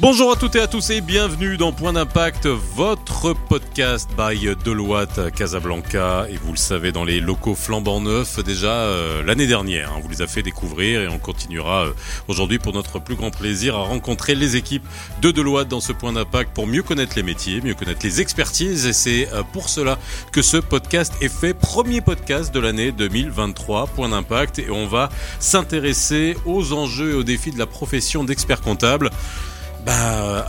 Bonjour 0.00 0.30
à 0.30 0.36
toutes 0.36 0.54
et 0.54 0.60
à 0.60 0.68
tous 0.68 0.90
et 0.90 1.00
bienvenue 1.00 1.56
dans 1.56 1.72
Point 1.72 1.94
d'Impact, 1.94 2.46
votre 2.46 3.32
podcast 3.32 4.08
by 4.16 4.54
Deloitte 4.64 5.32
Casablanca. 5.34 6.26
Et 6.30 6.36
vous 6.36 6.52
le 6.52 6.56
savez, 6.56 6.92
dans 6.92 7.02
les 7.02 7.18
locaux 7.18 7.56
flambant 7.56 8.00
neufs, 8.00 8.38
déjà 8.44 8.70
euh, 8.70 9.24
l'année 9.24 9.48
dernière, 9.48 9.90
hein, 9.90 9.98
vous 10.00 10.08
les 10.08 10.22
a 10.22 10.28
fait 10.28 10.44
découvrir 10.44 11.00
et 11.00 11.08
on 11.08 11.18
continuera 11.18 11.86
euh, 11.86 11.92
aujourd'hui 12.28 12.60
pour 12.60 12.72
notre 12.74 13.00
plus 13.00 13.16
grand 13.16 13.32
plaisir 13.32 13.74
à 13.74 13.82
rencontrer 13.82 14.36
les 14.36 14.54
équipes 14.54 14.86
de 15.20 15.32
Deloitte 15.32 15.66
dans 15.66 15.80
ce 15.80 15.92
Point 15.92 16.12
d'Impact 16.12 16.54
pour 16.54 16.68
mieux 16.68 16.84
connaître 16.84 17.14
les 17.16 17.24
métiers, 17.24 17.60
mieux 17.60 17.74
connaître 17.74 18.04
les 18.04 18.20
expertises. 18.20 18.86
Et 18.86 18.92
c'est 18.92 19.28
euh, 19.32 19.42
pour 19.52 19.68
cela 19.68 19.98
que 20.30 20.42
ce 20.42 20.58
podcast 20.58 21.12
est 21.20 21.28
fait 21.28 21.54
premier 21.54 22.02
podcast 22.02 22.54
de 22.54 22.60
l'année 22.60 22.92
2023, 22.92 23.88
Point 23.88 24.10
d'Impact. 24.10 24.60
Et 24.60 24.70
on 24.70 24.86
va 24.86 25.08
s'intéresser 25.40 26.36
aux 26.46 26.72
enjeux 26.72 27.10
et 27.10 27.14
aux 27.14 27.24
défis 27.24 27.50
de 27.50 27.58
la 27.58 27.66
profession 27.66 28.22
d'expert 28.22 28.60
comptable. 28.60 29.10
Bah, 29.84 30.46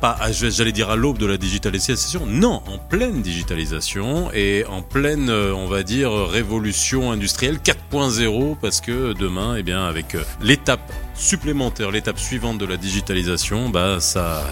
pas, 0.00 0.18
j'allais 0.32 0.72
dire 0.72 0.90
à 0.90 0.96
l'aube 0.96 1.18
de 1.18 1.26
la 1.26 1.36
digitalisation. 1.36 2.26
Non, 2.26 2.62
en 2.66 2.78
pleine 2.78 3.22
digitalisation 3.22 4.30
et 4.32 4.64
en 4.68 4.82
pleine, 4.82 5.30
euh, 5.30 5.54
on 5.54 5.66
va 5.66 5.82
dire, 5.82 6.12
révolution 6.12 7.12
industrielle 7.12 7.58
4.0 7.58 8.56
parce 8.60 8.80
que 8.80 9.12
demain, 9.12 9.56
eh 9.56 9.62
bien, 9.62 9.84
avec 9.84 10.14
euh, 10.14 10.24
l'étape 10.40 10.92
supplémentaire, 11.14 11.90
l'étape 11.90 12.18
suivante 12.18 12.58
de 12.58 12.66
la 12.66 12.76
digitalisation, 12.76 13.68
bah, 13.68 13.98
ça 14.00 14.44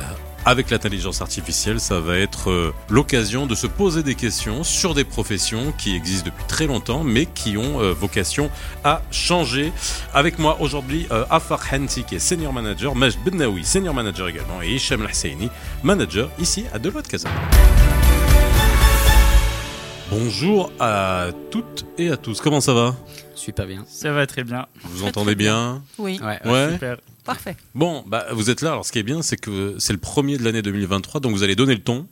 avec 0.44 0.70
l'intelligence 0.70 1.20
artificielle, 1.20 1.80
ça 1.80 2.00
va 2.00 2.16
être 2.16 2.50
euh, 2.50 2.74
l'occasion 2.88 3.46
de 3.46 3.54
se 3.54 3.66
poser 3.66 4.02
des 4.02 4.14
questions 4.14 4.64
sur 4.64 4.94
des 4.94 5.04
professions 5.04 5.72
qui 5.76 5.94
existent 5.94 6.26
depuis 6.26 6.44
très 6.46 6.66
longtemps, 6.66 7.04
mais 7.04 7.26
qui 7.26 7.56
ont 7.56 7.80
euh, 7.80 7.92
vocation 7.92 8.50
à 8.84 9.02
changer. 9.10 9.72
Avec 10.14 10.38
moi 10.38 10.56
aujourd'hui, 10.60 11.06
euh, 11.10 11.24
Afar 11.30 11.60
Hanti, 11.72 12.04
qui 12.04 12.16
est 12.16 12.20
senior 12.20 12.52
manager, 12.52 12.94
Majd 12.94 13.16
Bennaoui, 13.24 13.64
senior 13.64 13.94
manager 13.94 14.28
également, 14.28 14.62
et 14.62 14.74
Hicham 14.74 15.02
Lahseini, 15.02 15.50
manager 15.82 16.30
ici 16.38 16.64
à 16.72 16.78
Deloitte 16.78 17.08
Casablanca. 17.08 17.40
Bonjour 20.10 20.72
à 20.80 21.28
toutes 21.50 21.86
et 21.96 22.10
à 22.10 22.16
tous. 22.16 22.40
Comment 22.40 22.60
ça 22.60 22.74
va? 22.74 22.96
Super 23.40 23.66
bien. 23.66 23.84
Ça 23.88 24.12
va 24.12 24.26
très 24.26 24.44
bien. 24.44 24.66
Vous 24.82 24.98
vous 24.98 25.04
entendez 25.04 25.34
bien, 25.34 25.82
Oui, 25.98 26.20
Ouais. 26.22 26.38
Ouais. 26.44 26.72
Super. 26.72 26.98
parfait. 27.24 27.56
Bon, 27.74 28.04
bah, 28.06 28.26
vous 28.32 28.50
êtes 28.50 28.60
là. 28.60 28.72
Alors, 28.72 28.84
ce 28.84 28.92
qui 28.92 28.98
est 28.98 29.02
bien, 29.02 29.22
c'est 29.22 29.38
que 29.38 29.76
c'est 29.78 29.94
le 29.94 29.98
premier 29.98 30.36
de 30.36 30.44
l'année 30.44 30.60
2023, 30.60 31.20
donc 31.20 31.32
vous 31.32 31.42
allez 31.42 31.56
donner 31.56 31.74
le 31.74 31.82
ton 31.82 32.06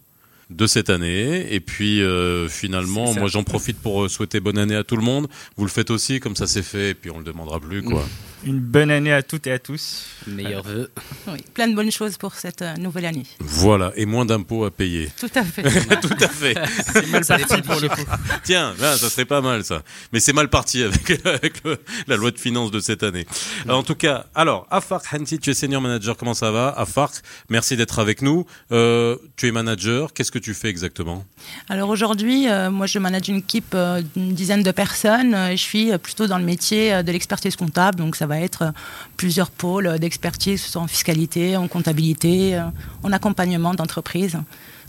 de 0.49 0.67
cette 0.67 0.89
année. 0.89 1.53
Et 1.53 1.61
puis, 1.61 2.01
euh, 2.01 2.49
finalement, 2.49 3.13
moi, 3.13 3.29
j'en 3.29 3.43
profite 3.45 3.79
pour 3.79 4.05
euh, 4.05 4.09
souhaiter 4.09 4.41
bonne 4.41 4.57
année 4.57 4.75
à 4.77 4.85
tout 4.85 4.97
le 4.97 5.03
monde. 5.03 5.29
Vous 5.57 5.65
le 5.65 5.71
faites 5.71 5.91
aussi, 5.91 6.19
comme 6.19 6.35
ça 6.35 6.47
c'est 6.47 6.63
fait, 6.63 6.91
et 6.91 6.95
puis 6.95 7.11
on 7.11 7.19
le 7.19 7.25
demandera 7.25 7.61
plus, 7.61 7.83
quoi. 7.83 8.07
Une 8.45 8.61
bonne 8.61 8.91
année 8.93 9.13
à 9.13 9.23
toutes 9.23 9.49
et 9.49 9.53
à 9.53 9.59
tous. 9.59 10.07
Meilleurs 10.29 10.63
vœux. 10.63 10.91
Oui, 11.27 11.45
plein 11.55 11.67
de 11.67 11.75
bonnes 11.75 11.91
choses 11.91 12.17
pour 12.17 12.35
cette 12.35 12.63
euh, 12.63 12.75
nouvelle 12.77 13.07
année. 13.07 13.25
Voilà, 13.41 13.93
et 13.97 14.07
moins 14.07 14.25
d'impôts 14.25 14.65
à 14.65 14.71
payer. 14.71 15.11
Tout 15.19 15.29
à 15.35 15.43
fait. 15.43 15.63
tout 16.01 16.15
à 16.21 16.29
fait. 16.29 16.55
C'est 16.93 17.07
mal 17.11 17.25
Ça 17.25 17.37
parti 17.37 17.63
pour 17.63 17.81
le 17.81 17.89
coup. 17.89 18.05
Tiens, 18.45 18.75
là, 18.79 18.97
ça 18.97 19.11
serait 19.11 19.25
pas 19.25 19.41
mal, 19.41 19.65
ça. 19.65 19.83
Mais 20.13 20.21
c'est 20.21 20.33
mal 20.33 20.49
parti 20.49 20.85
avec, 20.85 21.11
avec 21.27 21.65
le- 21.65 21.79
la 22.07 22.17
loi 22.17 22.31
de 22.31 22.39
finances 22.39 22.71
de 22.71 22.79
cette 22.79 23.03
année. 23.03 23.27
Alors, 23.65 23.79
en 23.79 23.83
tout 23.83 23.97
cas, 23.97 24.27
alors, 24.37 24.69
Afar 24.71 25.03
Hanti, 25.13 25.41
tu 25.41 25.51
es 25.51 25.55
senior 25.55 25.81
manager, 25.83 26.17
comment 26.17 26.35
ça 26.35 26.53
va? 26.53 26.69
Afar, 26.77 27.11
merci 27.51 27.77
d'être 27.77 27.99
avec 27.99 28.23
nous. 28.23 28.47
Euh, 28.71 29.17
tu 29.37 29.49
es 29.49 29.53
manager, 29.53 30.13
qu'est-ce 30.13 30.31
que 30.31 30.39
tu 30.39 30.55
fais 30.55 30.69
exactement? 30.69 31.25
Alors 31.69 31.89
aujourd'hui, 31.89 32.49
euh, 32.49 32.71
moi 32.71 32.87
je 32.87 33.01
manage 33.01 33.29
une 33.29 33.37
équipe 33.39 33.73
euh, 33.75 34.01
d'une 34.15 34.33
dizaine 34.33 34.63
de 34.63 34.71
personnes. 34.71 35.35
Euh, 35.35 35.51
Je 35.51 35.57
suis 35.57 35.91
euh, 35.93 35.99
plutôt 35.99 36.29
dans 36.29 36.39
le 36.39 36.45
métier 36.45 36.95
euh, 36.95 37.03
de 37.03 37.11
l'expertise 37.11 37.57
comptable, 37.57 37.99
donc 37.99 38.15
ça 38.15 38.28
va 38.29 38.39
être 38.41 38.63
euh, 38.63 38.71
plusieurs 39.17 39.51
pôles 39.51 39.99
d'expertise, 39.99 40.63
soit 40.63 40.83
en 40.83 40.87
fiscalité, 40.87 41.57
en 41.57 41.67
comptabilité, 41.67 42.55
euh, 42.55 42.63
en 43.03 43.13
accompagnement 43.13 43.75
d'entreprise. 43.75 44.39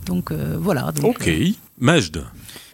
Donc 0.05 0.31
euh, 0.31 0.55
voilà. 0.59 0.91
Donc, 0.91 1.17
Ok. 1.21 1.27
euh, 1.27 1.49
Majd. 1.79 2.23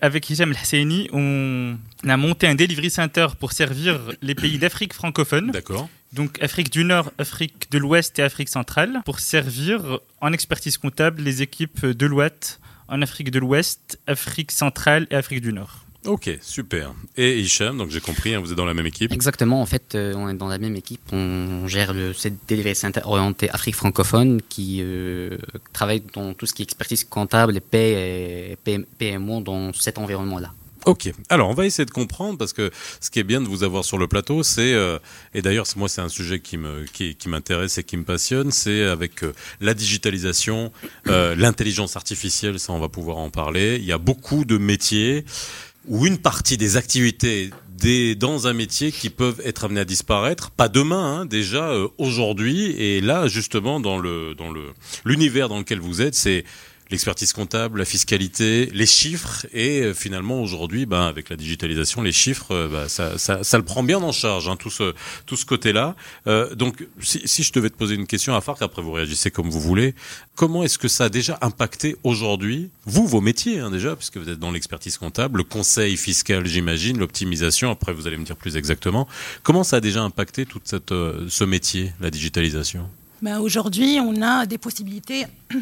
Avec 0.02 0.30
Hicham 0.30 0.54
El 0.72 1.10
on 1.14 1.78
a 2.08 2.18
monté 2.18 2.48
un 2.48 2.56
delivery 2.56 2.90
center 2.90 3.28
pour 3.40 3.52
servir 3.54 4.00
les 4.22 4.36
pays 4.36 4.58
d'Afrique 4.58 4.94
francophone, 4.94 5.52
D'accord. 5.52 5.90
donc 6.14 6.42
Afrique 6.42 6.72
du 6.72 6.84
Nord, 6.84 7.12
Afrique 7.18 7.72
de 7.72 7.78
l'Ouest 7.78 8.20
et 8.20 8.24
Afrique 8.24 8.50
centrale, 8.50 9.02
pour 9.06 9.20
servir 9.20 10.00
en 10.22 10.34
expertise 10.34 10.78
comptable 10.78 11.22
les 11.24 11.42
équipes 11.42 11.86
de 11.86 12.06
l'Ouest 12.06 12.60
en 12.88 13.02
Afrique 13.02 13.32
de 13.32 13.40
l'Ouest, 13.40 14.00
Afrique 14.06 14.52
centrale 14.52 15.08
et 15.10 15.16
Afrique 15.16 15.42
du 15.42 15.54
Nord. 15.54 15.85
Ok, 16.06 16.30
super. 16.42 16.94
Et 17.18 17.40
Hicham, 17.40 17.78
donc 17.78 17.90
j'ai 17.90 18.00
compris, 18.00 18.36
hein, 18.36 18.40
vous 18.40 18.52
êtes 18.52 18.58
dans 18.58 18.66
la 18.66 18.74
même 18.74 18.86
équipe. 18.86 19.12
Exactement, 19.12 19.62
en 19.62 19.66
fait, 19.66 19.96
euh, 19.96 20.14
on 20.16 20.30
est 20.30 20.34
dans 20.34 20.48
la 20.48 20.58
même 20.58 20.76
équipe. 20.76 21.02
On 21.12 21.68
gère 21.68 21.94
le 21.94 22.14
cette 22.14 22.48
delivery 22.48 22.76
center 22.76 23.02
orienté 23.06 23.50
Afrique 23.50 23.76
francophone 23.76 24.42
qui 24.48 24.82
euh, 24.82 25.38
travaille 25.74 26.04
dans 26.14 26.34
tout 26.34 26.46
ce 26.46 26.54
qui 26.54 26.62
est 26.62 26.66
expertise 26.66 27.04
comptable 27.04 27.58
et 27.58 27.62
paie 27.62 28.52
et 28.52 28.56
PM 28.64 28.86
PMO 28.98 29.42
dans 29.42 29.74
cet 29.74 29.98
environnement-là. 29.98 30.52
Ok. 30.86 31.12
Alors, 31.30 31.50
on 31.50 31.56
va 31.56 31.66
essayer 31.66 31.86
de 31.86 31.92
comprendre 31.92 32.38
parce 32.38 32.54
que 32.54 32.70
ce 33.02 33.10
qui 33.10 33.20
est 33.20 33.24
bien 33.24 33.42
de 33.42 33.48
vous 33.48 33.64
avoir 33.64 33.84
sur 33.84 33.98
le 33.98 34.08
plateau, 34.08 34.44
c'est 34.44 34.74
euh, 34.74 35.00
et 35.34 35.42
d'ailleurs 35.42 35.66
moi 35.76 35.90
c'est 35.90 36.02
un 36.02 36.10
sujet 36.10 36.40
qui 36.40 36.58
me 36.58 36.86
qui, 36.86 37.16
qui 37.16 37.28
m'intéresse 37.28 37.80
et 37.80 37.84
qui 37.84 37.98
me 37.98 38.04
passionne, 38.04 38.52
c'est 38.52 38.84
avec 38.84 39.24
euh, 39.24 39.34
la 39.62 39.74
digitalisation, 39.74 40.72
euh, 41.08 41.34
l'intelligence 41.36 41.96
artificielle, 41.96 42.60
ça 42.60 42.72
on 42.72 42.80
va 42.80 42.90
pouvoir 42.90 43.18
en 43.18 43.32
parler. 43.32 43.78
Il 43.80 43.86
y 43.86 43.92
a 43.92 43.98
beaucoup 43.98 44.46
de 44.46 44.60
métiers 44.60 45.26
ou 45.88 46.06
une 46.06 46.18
partie 46.18 46.58
des 46.58 46.78
activités 46.78 47.52
des, 47.78 48.16
dans 48.16 48.48
un 48.48 48.54
métier 48.54 48.92
qui 48.92 49.10
peuvent 49.10 49.42
être 49.44 49.66
amenés 49.66 49.82
à 49.82 49.86
disparaître, 49.86 50.52
pas 50.52 50.70
demain, 50.70 51.22
hein, 51.22 51.26
déjà 51.26 51.70
euh, 51.72 51.88
aujourd'hui. 51.98 52.72
Et 52.72 53.02
là, 53.02 53.28
justement, 53.28 53.80
dans 53.80 53.98
le 53.98 54.34
dans 54.36 54.52
le 54.52 54.74
l'univers 55.04 55.50
dans 55.50 55.58
lequel 55.58 55.80
vous 55.80 56.02
êtes, 56.02 56.16
c'est 56.16 56.46
l'expertise 56.92 57.34
comptable, 57.34 57.80
la 57.80 57.86
fiscalité, 57.86 58.70
les 58.74 58.86
chiffres. 58.86 59.46
Et 59.54 59.82
euh, 59.82 59.94
finalement, 59.94 60.42
aujourd'hui, 60.42 60.86
ben, 60.86 61.02
avec 61.02 61.30
la 61.30 61.36
digitalisation, 61.36 62.02
les 62.02 62.12
chiffres, 62.12 62.52
euh, 62.52 62.68
ben, 62.68 62.88
ça, 62.88 63.18
ça, 63.18 63.44
ça 63.44 63.58
le 63.58 63.64
prend 63.64 63.84
bien 63.84 64.02
en 64.02 64.12
charge, 64.12 64.48
hein, 64.48 64.56
tout 64.56 64.70
ce 64.70 64.94
tout 65.26 65.36
ce 65.36 65.46
côté-là. 65.46 65.96
Euh, 66.28 66.54
donc, 66.56 66.88
si, 67.02 67.22
si 67.26 67.44
je 67.44 67.52
devais 67.54 67.70
te 67.70 67.78
poser 67.78 67.96
une 67.96 68.08
question 68.08 68.36
à 68.36 68.42
Farc, 68.42 68.62
après 68.62 68.82
vous 68.82 68.92
réagissez 68.92 69.32
comme 69.32 69.50
vous 69.50 69.60
voulez. 69.60 69.96
Comment 70.36 70.64
est-ce 70.64 70.78
que 70.78 70.88
ça 70.88 71.06
a 71.06 71.10
déjà 71.10 71.38
impacté 71.42 71.96
aujourd'hui, 72.04 72.70
vous, 72.86 73.08
vos 73.08 73.22
métiers 73.22 73.60
hein, 73.60 73.72
déjà, 73.72 73.96
puisque 73.96 74.18
vous 74.18 74.30
êtes 74.30 74.40
dans 74.40 74.52
l'expertise 74.52 74.98
comptable, 74.98 75.38
le 75.38 75.44
conseil 75.44 75.98
fiscal, 75.98 76.46
j'imagine, 76.46 76.98
l'optimisation, 76.98 77.72
après 77.72 77.94
vous 77.94 78.08
allez 78.08 78.18
me 78.18 78.26
dire 78.26 78.36
plus 78.36 78.58
exactement. 78.58 79.08
Comment 79.44 79.64
ça 79.64 79.78
a 79.78 79.80
déjà 79.80 80.02
impacté 80.02 80.46
tout 80.46 80.62
cette, 80.64 80.92
euh, 80.92 81.26
ce 81.30 81.44
métier, 81.44 81.94
la 82.02 82.12
digitalisation? 82.12 82.90
Aujourd'hui, 83.40 84.00
on 84.02 84.22
a 84.22 84.46
des 84.46 84.58
possibilités 84.58 85.26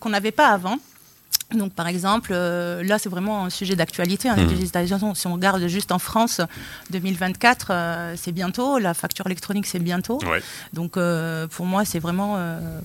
qu'on 0.00 0.08
n'avait 0.08 0.32
pas 0.32 0.48
avant. 0.48 0.78
Donc, 1.52 1.72
par 1.72 1.86
exemple, 1.86 2.30
euh, 2.32 2.82
là, 2.82 2.98
c'est 2.98 3.08
vraiment 3.08 3.44
un 3.44 3.50
sujet 3.50 3.76
d'actualité. 3.76 4.28
hein, 4.28 4.36
la 4.36 4.44
digitalisation, 4.44 5.14
si 5.14 5.26
on 5.26 5.34
regarde 5.34 5.66
juste 5.68 5.92
en 5.92 5.98
France, 5.98 6.40
2024, 6.90 7.66
euh, 7.70 8.14
c'est 8.16 8.32
bientôt. 8.32 8.78
La 8.78 8.94
facture 8.94 9.26
électronique, 9.26 9.66
c'est 9.66 9.78
bientôt. 9.78 10.18
Ouais. 10.24 10.42
Donc, 10.72 10.96
euh, 10.96 11.46
pour 11.46 11.66
moi, 11.66 11.84
c'est 11.84 11.98
vraiment, 11.98 12.34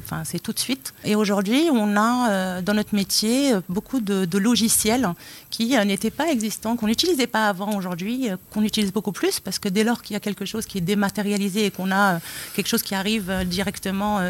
enfin, 0.03 0.23
c'est 0.23 0.39
tout 0.39 0.53
de 0.53 0.59
suite. 0.59 0.93
Et 1.03 1.15
aujourd'hui, 1.15 1.69
on 1.71 1.97
a 1.97 2.61
dans 2.61 2.73
notre 2.73 2.95
métier 2.95 3.53
beaucoup 3.69 3.99
de, 3.99 4.25
de 4.25 4.38
logiciels 4.38 5.09
qui 5.49 5.77
n'étaient 5.85 6.11
pas 6.11 6.27
existants, 6.31 6.75
qu'on 6.75 6.88
n'utilisait 6.88 7.27
pas 7.27 7.47
avant 7.47 7.75
aujourd'hui, 7.75 8.29
qu'on 8.51 8.63
utilise 8.63 8.91
beaucoup 8.91 9.11
plus 9.11 9.39
parce 9.39 9.59
que 9.59 9.69
dès 9.69 9.83
lors 9.83 10.01
qu'il 10.01 10.13
y 10.13 10.17
a 10.17 10.19
quelque 10.19 10.45
chose 10.45 10.65
qui 10.65 10.77
est 10.77 10.81
dématérialisé 10.81 11.65
et 11.65 11.71
qu'on 11.71 11.91
a 11.91 12.19
quelque 12.55 12.67
chose 12.67 12.83
qui 12.83 12.95
arrive 12.95 13.31
directement, 13.45 14.21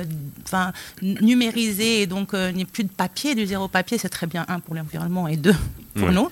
enfin, 0.46 0.72
numérisé 1.02 2.02
et 2.02 2.08
donc 2.08 2.30
il 2.34 2.56
n'y 2.56 2.64
a 2.64 2.66
plus 2.66 2.84
de 2.84 2.90
papier, 2.90 3.36
du 3.36 3.46
zéro 3.46 3.68
papier, 3.68 3.98
c'est 3.98 4.09
très 4.10 4.28
bien, 4.28 4.46
un, 4.48 4.60
pour 4.60 4.76
l'environnement 4.76 5.28
et 5.28 5.38
deux, 5.38 5.56
pour 5.96 6.08
Ouais. 6.08 6.14
nous. 6.14 6.30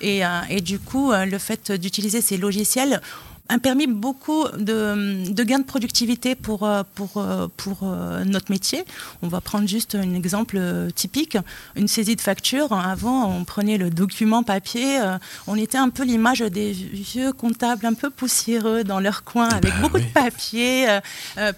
Et, 0.00 0.24
euh, 0.24 0.28
et 0.50 0.60
du 0.60 0.78
coup, 0.78 1.12
euh, 1.12 1.24
le 1.26 1.38
fait 1.38 1.72
d'utiliser 1.72 2.20
ces 2.20 2.36
logiciels, 2.36 3.00
a 3.48 3.58
permis 3.58 3.86
beaucoup 3.86 4.44
de, 4.58 5.30
de 5.32 5.42
gains 5.44 5.60
de 5.60 5.64
productivité 5.64 6.34
pour, 6.34 6.64
euh, 6.64 6.82
pour, 6.94 7.18
euh, 7.18 7.46
pour 7.56 7.80
euh, 7.84 8.24
notre 8.24 8.50
métier. 8.50 8.84
On 9.22 9.28
va 9.28 9.40
prendre 9.40 9.68
juste 9.68 9.94
un 9.94 10.14
exemple 10.14 10.60
typique, 10.94 11.38
une 11.76 11.88
saisie 11.88 12.16
de 12.16 12.20
facture. 12.20 12.72
Avant, 12.72 13.30
on 13.30 13.44
prenait 13.44 13.78
le 13.78 13.90
document 13.90 14.42
papier, 14.42 14.98
on 15.46 15.56
était 15.56 15.78
un 15.78 15.88
peu 15.90 16.04
l'image 16.04 16.40
des 16.40 16.72
vieux 16.72 17.32
comptables 17.32 17.86
un 17.86 17.94
peu 17.94 18.10
poussiéreux 18.10 18.82
dans 18.84 19.00
leur 19.00 19.22
coin, 19.24 19.48
avec 19.48 19.72
Bah 19.72 19.80
beaucoup 19.82 19.96
oui. 19.98 20.04
de 20.04 20.12
papier, 20.12 20.86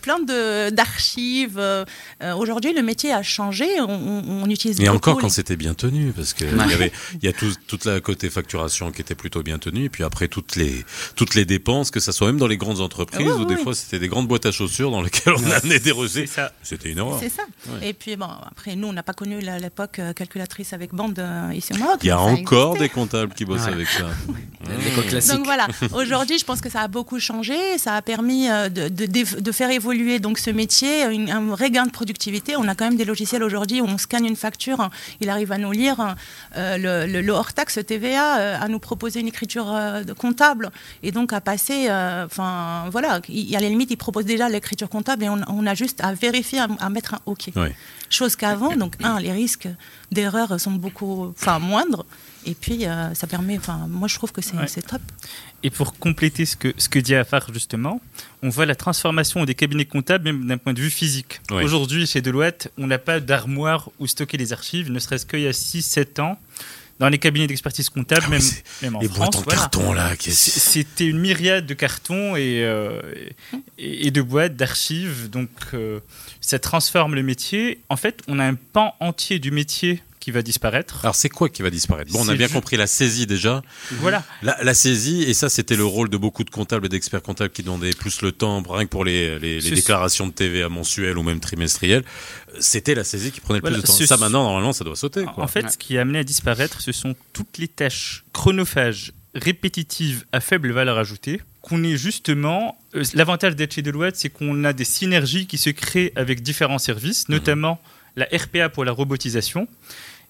plein 0.03 0.19
de- 0.21 0.71
d'archives. 0.71 1.61
Aujourd'hui, 2.37 2.73
le 2.75 2.83
métier 2.83 3.13
a 3.13 3.23
changé, 3.23 3.67
on, 3.81 4.43
on- 4.45 4.49
utilise 4.51 4.81
Et 4.81 4.85
beaucoup 4.85 4.97
encore 4.97 5.17
les- 5.17 5.21
quand 5.23 5.29
c'était 5.29 5.57
bien 5.57 5.75
tenu, 5.75 6.13
parce 6.13 6.33
que 6.33 6.45
il 6.45 6.71
y 6.71 6.75
avait, 6.75 6.91
il 7.23 7.27
y 7.27 7.29
a 7.29 7.33
tout, 7.35 7.53
toute 7.67 7.85
la 7.85 8.01
côté 8.01 8.31
facturation 8.31 8.91
qui 8.93 9.01
était 9.03 9.15
plutôt 9.15 9.43
bien 9.43 9.59
tenue, 9.59 9.85
et 9.85 9.89
puis 9.91 10.05
après 10.05 10.27
toutes 10.29 10.57
les, 10.57 10.85
toutes 11.17 11.35
les 11.35 11.45
dépenses 11.45 11.78
que 11.91 12.01
ça 12.01 12.13
soit 12.13 12.27
même 12.29 12.39
dans 12.39 12.47
les 12.47 12.57
grandes 12.57 12.81
entreprises, 12.81 13.27
Ah 13.31 13.35
oui, 13.37 13.43
ou 13.43 13.45
des 13.47 13.55
oui. 13.57 13.63
fois 13.63 13.75
c'était 13.75 13.99
des 13.99 14.09
grandes 14.09 14.27
boîtes 14.29 14.47
à 14.47 14.53
chaussures 14.53 14.91
dans 14.91 15.03
lesquelles 15.03 15.35
on 15.37 15.51
amenait 15.51 15.79
des 15.79 15.91
rejets. 15.93 16.27
C'était 16.63 16.91
une 16.91 17.01
horreur. 17.01 17.19
C'est 17.21 17.29
ça. 17.29 17.43
Ouais. 17.69 17.89
Et 17.89 17.93
puis 17.93 18.17
bon, 18.17 18.29
après 18.51 18.77
nous, 18.77 18.89
on 18.89 18.93
n'a 18.93 19.03
pas 19.03 19.13
connu 19.15 19.39
l'époque 19.41 19.99
euh, 19.99 20.13
calculatrice 20.13 20.73
avec 20.73 20.93
bande 20.95 21.19
euh, 21.19 21.51
ici 21.55 21.73
au 21.73 21.77
Maroc. 21.79 21.99
Il 22.03 22.09
y 22.09 22.11
a 22.11 22.21
encore 22.21 22.73
existait. 22.77 22.89
des 22.89 22.89
comptables 22.95 23.35
qui 23.35 23.45
bossent 23.45 23.67
Ouais. 23.67 23.73
avec 23.73 23.89
ça. 23.89 24.07
Donc 25.35 25.45
voilà, 25.45 25.67
aujourd'hui 25.95 26.39
je 26.39 26.45
pense 26.45 26.61
que 26.61 26.69
ça 26.71 26.81
a 26.83 26.89
beaucoup 26.89 27.19
changé, 27.21 27.57
ça 27.79 27.95
a 27.95 28.03
permis 28.03 28.49
euh, 28.51 28.69
de, 28.69 28.89
de- 28.89 29.07
de- 29.07 29.41
de 29.41 29.53
faire 29.53 29.71
évoluer 29.71 30.19
donc 30.19 30.39
ce 30.39 30.51
métier, 30.51 31.05
une- 31.05 31.31
un 31.31 31.47
vrai 31.47 31.71
gain 31.71 31.87
de 31.87 31.91
productivité. 31.91 32.57
On 32.57 32.69
a 32.69 32.75
quand 32.75 32.85
même 32.85 32.97
des 32.97 33.05
logiciels 33.05 33.43
aujourd'hui 33.43 33.81
où 33.81 33.85
on 33.87 33.99
scanne 33.99 34.27
une 34.27 34.37
facture, 34.37 34.91
il 35.21 35.31
arrive 35.31 35.53
à 35.53 35.59
nous 35.59 35.73
lire 35.73 36.15
euh, 36.57 36.77
le, 37.07 37.11
le- 37.13 37.21
le 37.23 37.33
hors-taxe 37.33 37.79
TVA, 37.87 38.39
euh, 38.41 38.57
à 38.61 38.69
nous 38.69 38.79
proposer 38.79 39.21
une 39.21 39.29
écriture 39.29 39.73
euh, 39.73 40.03
de 40.05 40.13
comptable 40.13 40.71
et 41.03 41.13
donc 41.13 41.33
à 41.33 41.41
passer, 41.41 41.68
euh, 41.71 42.25
enfin 42.27 42.89
voilà, 42.91 43.21
il, 43.29 43.55
à 43.57 43.61
la 43.61 43.69
limite 43.69 43.91
il 43.91 43.97
propose 43.97 44.25
déjà 44.25 44.49
l'écriture 44.49 44.89
comptable 44.89 45.25
et 45.25 45.29
on, 45.29 45.41
on 45.49 45.67
a 45.67 45.75
juste 45.75 46.01
à 46.03 46.13
vérifier, 46.15 46.59
à, 46.61 46.69
à 46.81 46.89
mettre 46.91 47.15
un 47.15 47.21
OK. 47.27 47.51
Chose 48.11 48.37
qu'avant, 48.37 48.75
donc 48.77 48.95
un, 49.03 49.21
les 49.21 49.33
risques 49.33 49.69
d'erreur 50.11 50.59
sont 50.61 50.73
beaucoup, 50.73 51.27
enfin 51.39 51.59
moindres. 51.59 52.07
Et 52.47 52.55
puis, 52.55 52.87
euh, 52.87 53.13
ça 53.15 53.27
permet. 53.27 53.59
Enfin, 53.59 53.87
moi, 53.91 54.09
je 54.09 54.15
trouve 54.15 54.33
que 54.33 54.41
c'est 54.41 54.57
Ouais. 54.57 54.67
top. 54.89 55.03
Et 55.63 55.69
pour 55.71 55.99
compléter 55.99 56.47
ce 56.47 56.57
que, 56.57 56.73
ce 56.79 56.89
que 56.89 56.99
dit 56.99 57.15
Afar 57.15 57.53
justement, 57.53 58.01
on 58.43 58.49
voit 58.49 58.65
la 58.65 58.77
transformation 58.77 59.45
des 59.45 59.55
cabinets 59.55 59.85
comptables 59.85 60.25
même 60.25 60.47
d'un 60.47 60.57
point 60.57 60.73
de 60.73 60.81
vue 60.81 60.89
physique. 60.89 61.41
Oui. 61.51 61.63
Aujourd'hui, 61.65 62.07
chez 62.07 62.23
Deloitte, 62.23 62.71
on 62.79 62.87
n'a 62.87 62.99
pas 62.99 63.21
d'armoire 63.21 63.91
où 63.99 64.07
stocker 64.07 64.37
les 64.39 64.53
archives, 64.55 64.91
ne 64.91 64.99
serait-ce 65.01 65.27
qu'il 65.27 65.41
y 65.41 65.47
a 65.49 65.51
6-7 65.53 66.21
ans. 66.23 66.39
Dans 66.99 67.09
les 67.09 67.19
cabinets 67.19 67.47
d'expertise 67.47 67.89
comptable, 67.91 68.25
Ah 68.27 68.31
même, 68.83 68.97
en 68.97 69.01
Les 69.01 69.09
France, 69.09 69.19
boîtes 69.19 69.37
en 69.37 69.41
voilà. 69.43 69.59
carton 69.61 69.93
là, 69.93 70.11
C'était 70.19 71.07
une 71.07 71.19
myriade 71.19 71.65
de 71.67 71.75
cartons 71.75 72.35
et, 72.37 72.65
euh, 72.65 73.01
et, 73.79 74.09
et 74.09 74.11
de 74.11 74.21
boîtes, 74.21 74.57
d'archives. 74.57 75.31
Donc, 75.31 75.49
euh, 75.75 76.01
ça 76.41 76.59
transforme 76.59 77.15
le 77.15 77.23
métier. 77.23 77.81
En 77.89 77.97
fait, 77.97 78.23
on 78.27 78.39
a 78.41 78.45
un 78.45 78.55
pan 78.55 78.95
entier 79.01 79.39
du 79.39 79.51
métier 79.53 80.03
qui 80.29 80.33
va 80.33 80.43
disparaître. 80.43 80.99
Alors 81.05 81.15
c'est 81.15 81.31
quoi 81.31 81.49
qui 81.49 81.63
va 81.63 81.71
disparaître? 81.71 82.13
Bon, 82.13 82.21
on 82.23 82.29
a 82.29 82.35
bien 82.35 82.49
ju- 82.49 82.53
compris 82.53 82.77
la 82.77 82.87
saisie 82.87 83.25
déjà. 83.27 83.63
Voilà. 83.93 84.23
La, 84.43 84.59
la 84.63 84.75
saisie, 84.75 85.23
et 85.23 85.33
ça 85.33 85.49
c'était 85.49 85.75
le 85.75 85.87
rôle 85.87 86.11
de 86.11 86.19
beaucoup 86.19 86.45
de 86.45 86.51
comptables 86.51 86.85
et 86.85 86.89
d'experts 86.91 87.23
comptables 87.23 87.49
qui 87.51 87.63
demandaient 87.63 87.93
plus 87.95 88.21
le 88.21 88.31
temps, 88.31 88.63
rien 88.69 88.85
que 88.85 88.91
pour 88.91 89.07
les, 89.07 89.39
les, 89.39 89.55
les 89.59 89.71
Ce- 89.71 89.75
déclarations 89.75 90.27
de 90.27 90.33
TVA 90.33 90.69
mensuelles 90.69 91.17
ou 91.17 91.23
même 91.23 91.41
trimestrielles. 91.41 92.05
C'était 92.61 92.95
la 92.95 93.05
saisie 93.05 93.31
qui 93.31 93.41
prenait 93.41 93.61
le 93.61 93.63
Voilà, 93.63 93.77
plus 93.77 93.83
de 93.83 93.87
temps. 93.87 93.93
ce- 93.95 94.05
Ça 94.05 94.19
maintenant, 94.19 94.43
normalement, 94.45 94.75
ça 94.75 94.85
doit 94.85 94.97
sauter. 94.97 95.23
En- 95.23 95.33
Quoi. 95.33 95.45
En 95.45 95.49
fait, 95.49 95.65
Ouais. 95.65 95.71
ce 95.71 95.79
qui 95.79 95.97
est 95.97 95.99
amené 95.99 96.19
à 96.19 96.25
disparaître, 96.25 96.83
ce 96.83 96.93
sont 96.93 97.15
toutes 97.33 97.57
les 97.57 97.69
tâches 97.69 98.25
chronophages, 98.35 99.13
répétitives, 99.35 100.27
à 100.33 100.41
faible 100.41 100.73
valeur 100.73 100.99
ajoutée, 100.99 101.41
qu'on 101.63 101.83
est 101.85 101.97
justement... 101.97 102.79
euh, 102.95 103.03
L'avantage 103.15 103.57
d'être 103.57 103.73
chez 103.73 103.83
Deloitte, 103.83 104.17
c'est 104.17 104.29
qu'on 104.29 104.63
a 104.65 104.75
des 104.75 104.85
synergies 104.85 105.47
qui 105.47 105.57
se 105.57 105.71
créent 105.71 106.13
avec 106.17 106.43
différents 106.43 106.79
services, 106.79 107.31
notamment 107.31 107.81
la 108.17 108.27
RPA 108.33 108.69
pour 108.69 108.85
la 108.85 108.91
robotisation. 108.91 109.69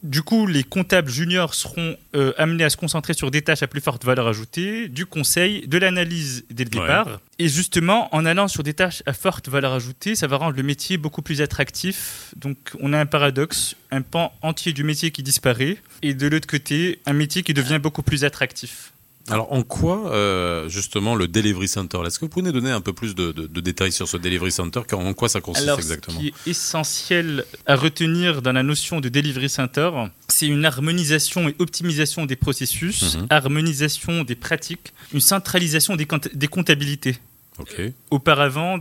Du 0.04 0.22
coup, 0.22 0.46
les 0.46 0.62
comptables 0.62 1.10
juniors 1.10 1.54
seront 1.54 1.96
euh, 2.14 2.32
amenés 2.38 2.62
à 2.62 2.70
se 2.70 2.76
concentrer 2.76 3.14
sur 3.14 3.32
des 3.32 3.42
tâches 3.42 3.64
à 3.64 3.66
plus 3.66 3.80
forte 3.80 4.04
valeur 4.04 4.28
ajoutée, 4.28 4.86
du 4.88 5.06
conseil, 5.06 5.66
de 5.66 5.76
l'analyse 5.76 6.44
dès 6.50 6.62
le 6.64 6.70
Ouais. 6.78 6.82
départ. 6.86 7.20
Et 7.40 7.48
justement, 7.48 8.08
en 8.14 8.24
allant 8.24 8.46
sur 8.46 8.62
des 8.62 8.74
tâches 8.74 9.02
à 9.06 9.12
forte 9.12 9.48
valeur 9.48 9.72
ajoutée, 9.72 10.14
ça 10.14 10.28
va 10.28 10.36
rendre 10.36 10.56
le 10.56 10.62
métier 10.62 10.98
beaucoup 10.98 11.22
plus 11.22 11.40
attractif. 11.40 12.32
Donc, 12.36 12.56
on 12.80 12.92
a 12.92 12.98
un 13.00 13.06
paradoxe, 13.06 13.74
un 13.90 14.02
pan 14.02 14.32
entier 14.42 14.72
du 14.72 14.84
métier 14.84 15.10
qui 15.10 15.24
disparaît, 15.24 15.78
et 16.02 16.14
de 16.14 16.28
l'autre 16.28 16.46
côté, 16.46 17.00
un 17.06 17.12
métier 17.12 17.42
qui 17.42 17.52
devient 17.52 17.80
beaucoup 17.82 18.02
plus 18.02 18.24
attractif. 18.24 18.92
Alors 19.30 19.52
en 19.52 19.62
quoi, 19.62 20.12
euh, 20.12 20.68
justement, 20.68 21.14
le 21.14 21.28
Delivery 21.28 21.68
Center? 21.68 21.98
Est-ce 22.06 22.18
que 22.18 22.24
vous 22.24 22.28
pouvez 22.30 22.44
nous 22.44 22.52
donner 22.52 22.70
un 22.70 22.80
peu 22.80 22.92
plus 22.92 23.14
de, 23.14 23.32
de- 23.32 23.46
de 23.46 23.60
détails 23.60 23.92
sur 23.92 24.08
ce 24.08 24.16
Delivery 24.16 24.52
Center? 24.52 24.80
En 24.92 25.12
quoi 25.14 25.28
ça 25.28 25.40
consiste 25.40 25.64
Alors, 25.66 25.78
exactement? 25.78 26.16
ce 26.18 26.22
qui 26.22 26.28
est 26.28 26.50
essentiel 26.50 27.44
à 27.66 27.76
retenir 27.76 28.42
dans 28.42 28.52
la 28.52 28.62
notion 28.62 29.00
de 29.00 29.08
delivery 29.08 29.48
center, 29.48 29.90
c'est 30.28 30.46
une 30.46 30.64
harmonisation 30.64 31.48
et 31.48 31.54
optimisation 31.58 32.26
des 32.26 32.36
processus, 32.36 33.16
Mhm. 33.16 33.26
harmonisation 33.30 34.24
des 34.24 34.34
pratiques, 34.34 34.92
une 35.12 35.20
centralisation 35.20 35.96
des, 35.96 36.04
compta- 36.06 36.34
des 36.34 36.48
comptabilités. 36.48 37.16
Ok. 37.58 37.80
Auparavant, 38.12 38.78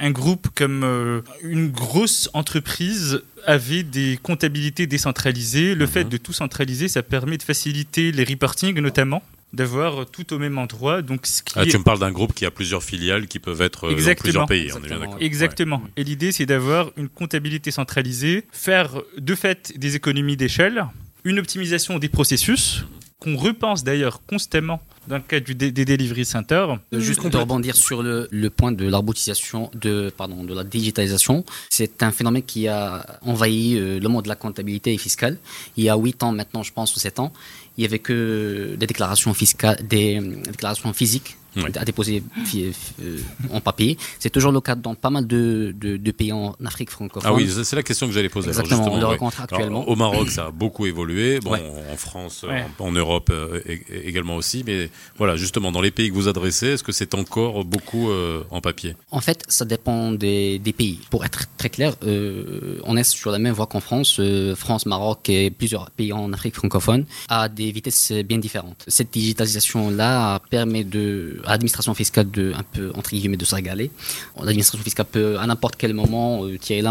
un 0.00 0.10
groupe 0.10 0.48
comme 0.56 0.82
euh, 0.82 1.20
une 1.42 1.68
grosse 1.70 2.28
entreprise 2.32 3.22
avait 3.46 3.84
des 3.84 4.18
comptabilités 4.20 4.88
décentralisées. 4.88 5.76
Le 5.76 5.84
Mhm. 5.86 5.90
fait 5.92 6.04
de 6.04 6.16
tout 6.16 6.32
centraliser, 6.32 6.88
ça 6.88 7.04
permet 7.04 7.38
de 7.38 7.44
faciliter 7.44 8.10
les 8.10 8.24
reporting 8.24 8.76
notamment, 8.80 9.22
d'avoir 9.56 10.06
tout 10.10 10.32
au 10.32 10.38
même 10.38 10.58
endroit. 10.58 11.02
Donc, 11.02 11.26
ce 11.26 11.42
qui 11.42 11.54
Ah, 11.56 11.64
est- 11.64 11.68
tu 11.68 11.78
me 11.78 11.82
parles 11.82 11.98
d'un 11.98 12.12
groupe 12.12 12.34
qui 12.34 12.44
a 12.46 12.50
plusieurs 12.50 12.82
filiales 12.84 13.26
qui 13.26 13.38
peuvent 13.38 13.62
être 13.62 13.84
euh, 13.84 13.90
dans 13.90 13.96
Exactement. 13.96 14.46
plusieurs 14.46 14.46
pays. 14.46 14.72
On 14.72 14.84
est 14.84 14.86
bien 14.88 14.96
Exactement. 14.96 15.18
Exactement. 15.20 15.82
Et 15.96 16.04
l'idée, 16.04 16.32
c'est 16.32 16.46
d'avoir 16.46 16.90
une 16.96 17.08
comptabilité 17.08 17.70
centralisée, 17.70 18.44
faire 18.52 18.90
de 19.18 19.34
fait 19.34 19.72
des 19.76 19.96
économies 19.96 20.36
d'échelle, 20.36 20.86
une 21.24 21.38
optimisation 21.38 21.98
des 21.98 22.08
processus, 22.08 22.84
qu'on 23.18 23.36
repense 23.36 23.82
d'ailleurs 23.82 24.20
constamment 24.26 24.80
dans 25.08 25.16
le 25.16 25.22
cadre 25.22 25.46
du 25.46 25.54
des 25.54 25.70
delivery 25.84 26.24
centers. 26.26 26.78
Euh, 26.92 27.00
Juste 27.00 27.26
de 27.26 27.36
rebondir 27.36 27.74
sur 27.74 28.02
le, 28.02 28.28
le 28.30 28.50
point 28.50 28.72
de 28.72 28.86
la 28.86 28.98
robotisation, 28.98 29.70
de, 29.74 30.12
pardon, 30.14 30.44
de 30.44 30.52
la 30.52 30.64
digitalisation. 30.64 31.44
C'est 31.70 32.02
un 32.02 32.10
phénomène 32.12 32.42
qui 32.42 32.68
a 32.68 33.06
envahi 33.22 33.76
euh, 33.78 33.98
le 34.00 34.08
monde 34.08 34.24
de 34.24 34.28
la 34.28 34.34
comptabilité 34.36 34.92
et 34.92 34.98
fiscale. 34.98 35.38
Il 35.78 35.84
y 35.84 35.88
a 35.88 35.96
8 35.96 36.22
ans 36.24 36.32
maintenant, 36.32 36.62
je 36.62 36.72
pense, 36.72 36.94
ou 36.94 36.98
7 36.98 37.18
ans, 37.20 37.32
il 37.76 37.82
n'y 37.82 37.86
avait 37.86 37.98
que 37.98 38.74
des 38.78 38.86
déclarations 38.86 39.34
fiscales, 39.34 39.78
des 39.86 40.20
euh, 40.20 40.42
déclarations 40.50 40.92
physiques 40.92 41.36
Oui. 41.56 41.70
à 41.74 41.84
déposer 41.84 42.22
fi- 42.44 42.72
euh, 43.02 43.18
en 43.52 43.60
papier. 43.60 43.96
C'est 44.18 44.30
toujours 44.30 44.52
le 44.52 44.60
cas 44.60 44.74
dans 44.74 44.94
pas 44.94 45.10
mal 45.10 45.26
de, 45.26 45.74
de, 45.78 45.96
de 45.96 46.10
pays 46.12 46.32
en 46.32 46.54
Afrique 46.64 46.90
francophone. 46.90 47.30
Ah 47.32 47.34
oui, 47.34 47.48
c'est 47.64 47.76
la 47.76 47.82
question 47.82 48.06
que 48.06 48.12
j'allais 48.12 48.28
poser. 48.28 48.50
Alors, 48.50 48.60
Exactement, 48.60 48.92
on 48.92 48.96
le 48.96 49.02
ouais. 49.04 49.10
rencontre 49.12 49.40
Alors, 49.40 49.52
actuellement. 49.54 49.88
au 49.88 49.96
Maroc, 49.96 50.28
ça 50.30 50.46
a 50.46 50.50
beaucoup 50.50 50.86
évolué. 50.86 51.40
Bon, 51.40 51.52
Ouais. 51.52 51.62
en 51.92 51.96
France, 51.96 52.44
Ouais. 52.48 52.64
en, 52.78 52.86
en 52.88 52.92
Europe 52.92 53.30
euh, 53.32 53.60
également 53.90 54.36
aussi. 54.36 54.62
Mais 54.66 54.90
voilà, 55.16 55.36
justement, 55.36 55.72
dans 55.72 55.80
les 55.80 55.90
pays 55.90 56.08
que 56.10 56.14
vous 56.14 56.28
adressez, 56.28 56.66
est-ce 56.68 56.82
que 56.84 56.92
c'est 56.92 57.14
encore 57.14 57.64
beaucoup 57.64 58.10
euh, 58.10 58.42
en 58.50 58.60
papier? 58.60 58.94
En 59.10 59.20
fait, 59.20 59.42
ça 59.48 59.64
dépend 59.64 60.12
des, 60.12 60.58
des 60.58 60.72
pays. 60.72 60.98
Pour 61.10 61.24
être 61.24 61.44
très 61.56 61.70
clair, 61.70 61.94
euh, 62.04 62.78
on 62.84 62.96
est 62.96 63.04
sur 63.04 63.30
la 63.30 63.38
même 63.38 63.54
voie 63.54 63.66
qu'en 63.66 63.80
France. 63.80 64.16
Euh, 64.20 64.54
France, 64.54 64.86
Maroc 64.86 65.28
et 65.28 65.50
plusieurs 65.50 65.90
pays 65.90 66.12
en 66.12 66.32
Afrique 66.32 66.54
francophone 66.56 67.04
à 67.28 67.48
des 67.48 67.70
vitesses 67.72 68.12
bien 68.12 68.38
différentes. 68.38 68.84
Cette 68.88 69.12
digitalisation-là 69.12 70.40
permet 70.50 70.84
de, 70.84 71.40
l'administration 71.52 71.94
fiscale 71.94 72.30
de, 72.30 72.52
un 72.56 72.62
peu, 72.62 72.92
entre 72.94 73.10
guillemets, 73.10 73.36
de 73.36 73.44
se 73.44 73.54
régaler. 73.54 73.90
L'administration 74.38 74.82
fiscale 74.84 75.06
peut, 75.06 75.38
à 75.38 75.46
n'importe 75.46 75.76
quel 75.76 75.94
moment, 75.94 76.44
euh, 76.44 76.58
tirer 76.58 76.82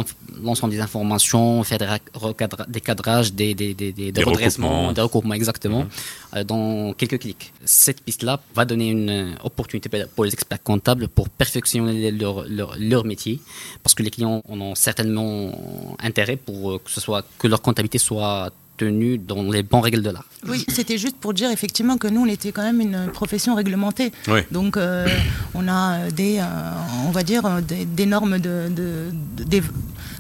l'ensemble 0.42 0.74
des 0.74 0.80
informations, 0.80 1.64
faire 1.64 1.78
des, 1.80 1.88
recadra- 2.14 2.70
des 2.70 2.82
cadrages, 2.82 3.34
des, 3.34 3.54
des, 3.54 3.74
des, 3.74 3.92
des, 3.92 4.12
Des 4.12 4.24
redressements, 4.24 4.70
recoupements. 4.70 4.94
des 4.94 5.02
recoupements, 5.02 5.34
exactement, 5.34 5.86
euh, 6.36 6.44
dans 6.44 6.94
quelques 6.94 7.20
clics. 7.20 7.52
Cette 7.66 8.02
piste-là 8.02 8.40
va 8.56 8.66
donner 8.66 8.90
une 8.90 9.10
euh, 9.10 9.32
opportunité 9.44 9.90
pour 10.16 10.26
les 10.26 10.34
experts 10.34 10.64
comptables 10.64 11.08
pour 11.08 11.30
perfectionner 11.30 12.12
leur, 12.12 12.46
leur, 12.48 12.76
leur 12.78 13.06
métier, 13.06 13.40
parce 13.84 13.94
que 13.94 14.04
les 14.04 14.10
clients 14.12 14.42
en 14.50 14.60
ont 14.62 14.76
certainement 14.76 15.98
intérêt 16.00 16.36
pour 16.38 16.82
que 16.84 16.90
ce 16.92 17.02
soit 17.02 17.26
que 17.40 17.48
leur 17.48 17.62
comptabilité 17.62 17.98
soit 17.98 18.52
tenue 18.78 19.18
dans 19.18 19.44
les 19.44 19.64
bonnes 19.64 19.82
règles 19.82 20.02
de 20.02 20.10
l'art. 20.10 20.26
Oui, 20.48 20.66
c'était 20.68 20.98
juste 20.98 21.16
pour 21.18 21.34
dire 21.34 21.50
effectivement 21.52 21.98
que 21.98 22.08
nous, 22.08 22.22
on 22.22 22.26
était 22.28 22.52
quand 22.52 22.62
même 22.64 22.82
une 22.82 23.08
profession 23.14 23.56
réglementée. 23.56 24.12
Oui. 24.28 24.42
Donc, 24.52 24.78
euh, 24.78 25.08
on 25.54 25.68
a 25.68 26.00
euh, 26.00 26.12
des, 26.12 26.40
euh, 26.40 26.44
on 27.08 27.12
va 27.12 27.24
dire, 27.24 27.62
des, 27.62 27.86
des 27.86 28.06
normes, 28.06 28.38
de, 28.40 28.68
de- 28.70 29.12
de- 29.38 29.44
des, 29.44 29.62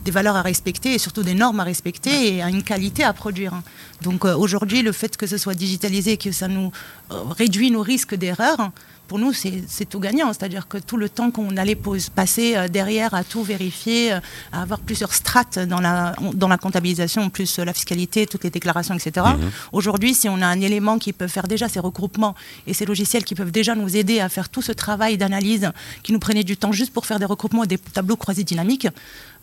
des 0.03 0.11
valeurs 0.11 0.35
à 0.35 0.41
respecter 0.41 0.93
et 0.93 0.97
surtout 0.99 1.23
des 1.23 1.33
normes 1.33 1.59
à 1.59 1.63
respecter 1.63 2.35
et 2.35 2.41
à 2.41 2.49
une 2.49 2.63
qualité 2.63 3.03
à 3.03 3.13
produire. 3.13 3.53
hein. 3.53 3.63
Donc, 4.01 4.25
euh, 4.25 4.35
aujourd'hui, 4.35 4.81
le 4.81 4.91
fait 4.91 5.15
que 5.17 5.27
ce 5.27 5.37
soit 5.37 5.53
digitalisé, 5.55 6.17
que 6.17 6.31
ça 6.31 6.47
nous 6.47 6.71
réduit 7.09 7.71
nos 7.71 7.81
risques 7.81 8.15
d'erreur, 8.15 8.71
pour 9.07 9.19
nous, 9.19 9.33
c'est 9.33 9.85
tout 9.89 9.99
gagnant. 9.99 10.33
C'est-à-dire 10.33 10.67
que 10.67 10.77
tout 10.77 10.97
le 10.97 11.09
temps 11.09 11.31
qu'on 11.31 11.57
allait 11.57 11.77
passer 12.15 12.55
euh, 12.55 12.67
derrière 12.67 13.13
à 13.13 13.23
tout 13.23 13.43
vérifier, 13.43 14.13
euh, 14.13 14.19
à 14.51 14.61
avoir 14.63 14.79
plusieurs 14.79 15.13
strates 15.13 15.59
dans 15.59 15.79
la, 15.79 16.15
dans 16.33 16.47
la 16.47 16.57
comptabilisation, 16.57 17.29
plus 17.29 17.59
euh, 17.59 17.65
la 17.65 17.73
fiscalité, 17.73 18.25
toutes 18.25 18.43
les 18.43 18.49
déclarations, 18.49 18.95
etc. 18.95 19.25
Aujourd'hui, 19.71 20.13
si 20.13 20.29
on 20.29 20.41
a 20.41 20.47
un 20.47 20.61
élément 20.61 20.97
qui 20.97 21.13
peut 21.13 21.27
faire 21.27 21.47
déjà 21.47 21.69
ces 21.69 21.79
regroupements 21.79 22.35
et 22.67 22.73
ces 22.73 22.85
logiciels 22.85 23.23
qui 23.23 23.35
peuvent 23.35 23.51
déjà 23.51 23.75
nous 23.75 23.95
aider 23.95 24.19
à 24.19 24.29
faire 24.29 24.49
tout 24.49 24.61
ce 24.61 24.71
travail 24.71 25.17
d'analyse 25.17 25.71
qui 26.03 26.13
nous 26.13 26.19
prenait 26.19 26.43
du 26.43 26.57
temps 26.57 26.71
juste 26.71 26.93
pour 26.93 27.05
faire 27.05 27.19
des 27.19 27.25
regroupements 27.25 27.63
et 27.63 27.67
des 27.67 27.77
tableaux 27.77 28.15
croisés 28.15 28.43
dynamiques, 28.43 28.87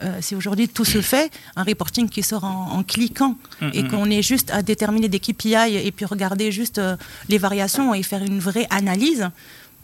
euh, 0.02 0.18
si 0.21 0.35
aujourd'hui 0.35 0.68
tout 0.68 0.85
se 0.85 1.00
fait, 1.00 1.30
un 1.56 1.62
reporting 1.64 2.09
qui 2.09 2.23
sort 2.23 2.44
en, 2.44 2.73
en 2.73 2.82
cliquant 2.82 3.37
et 3.73 3.87
qu'on 3.87 4.11
est 4.11 4.23
juste 4.23 4.50
à 4.50 4.62
déterminer 4.62 5.09
des 5.09 5.21
KPI 5.21 5.54
et 5.76 5.92
puis 5.92 6.04
regarder 6.04 6.50
juste 6.52 6.78
euh, 6.78 6.97
les 7.28 7.38
variations 7.38 7.94
et 7.94 8.02
faire 8.02 8.23
une 8.23 8.38
vraie 8.40 8.66
analyse, 8.71 9.28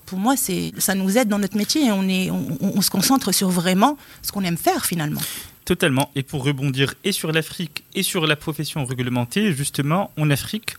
pour 0.07 0.19
moi, 0.19 0.37
c'est, 0.37 0.73
ça 0.79 0.95
nous 0.95 1.19
aide 1.19 1.29
dans 1.29 1.39
notre 1.39 1.57
métier 1.57 1.85
et 1.87 1.93
on, 1.93 2.09
est, 2.09 2.31
on, 2.31 2.57
on- 2.61 2.73
on 2.77 2.81
se 2.81 2.91
concentre 2.91 3.33
sur 3.33 3.51
vraiment 3.51 3.97
ce 4.23 4.33
qu'on 4.33 4.43
aime 4.45 4.57
faire 4.57 4.85
finalement. 4.87 5.21
Totalement. 5.65 6.11
Et 6.17 6.23
pour 6.23 6.45
rebondir 6.45 6.95
et 7.05 7.13
sur 7.13 7.31
l'Afrique 7.31 7.85
et 7.95 8.03
sur 8.03 8.27
la 8.27 8.35
profession 8.37 8.87
réglementée, 8.87 9.53
justement, 9.53 10.11
en 10.17 10.31
Afrique, 10.31 10.77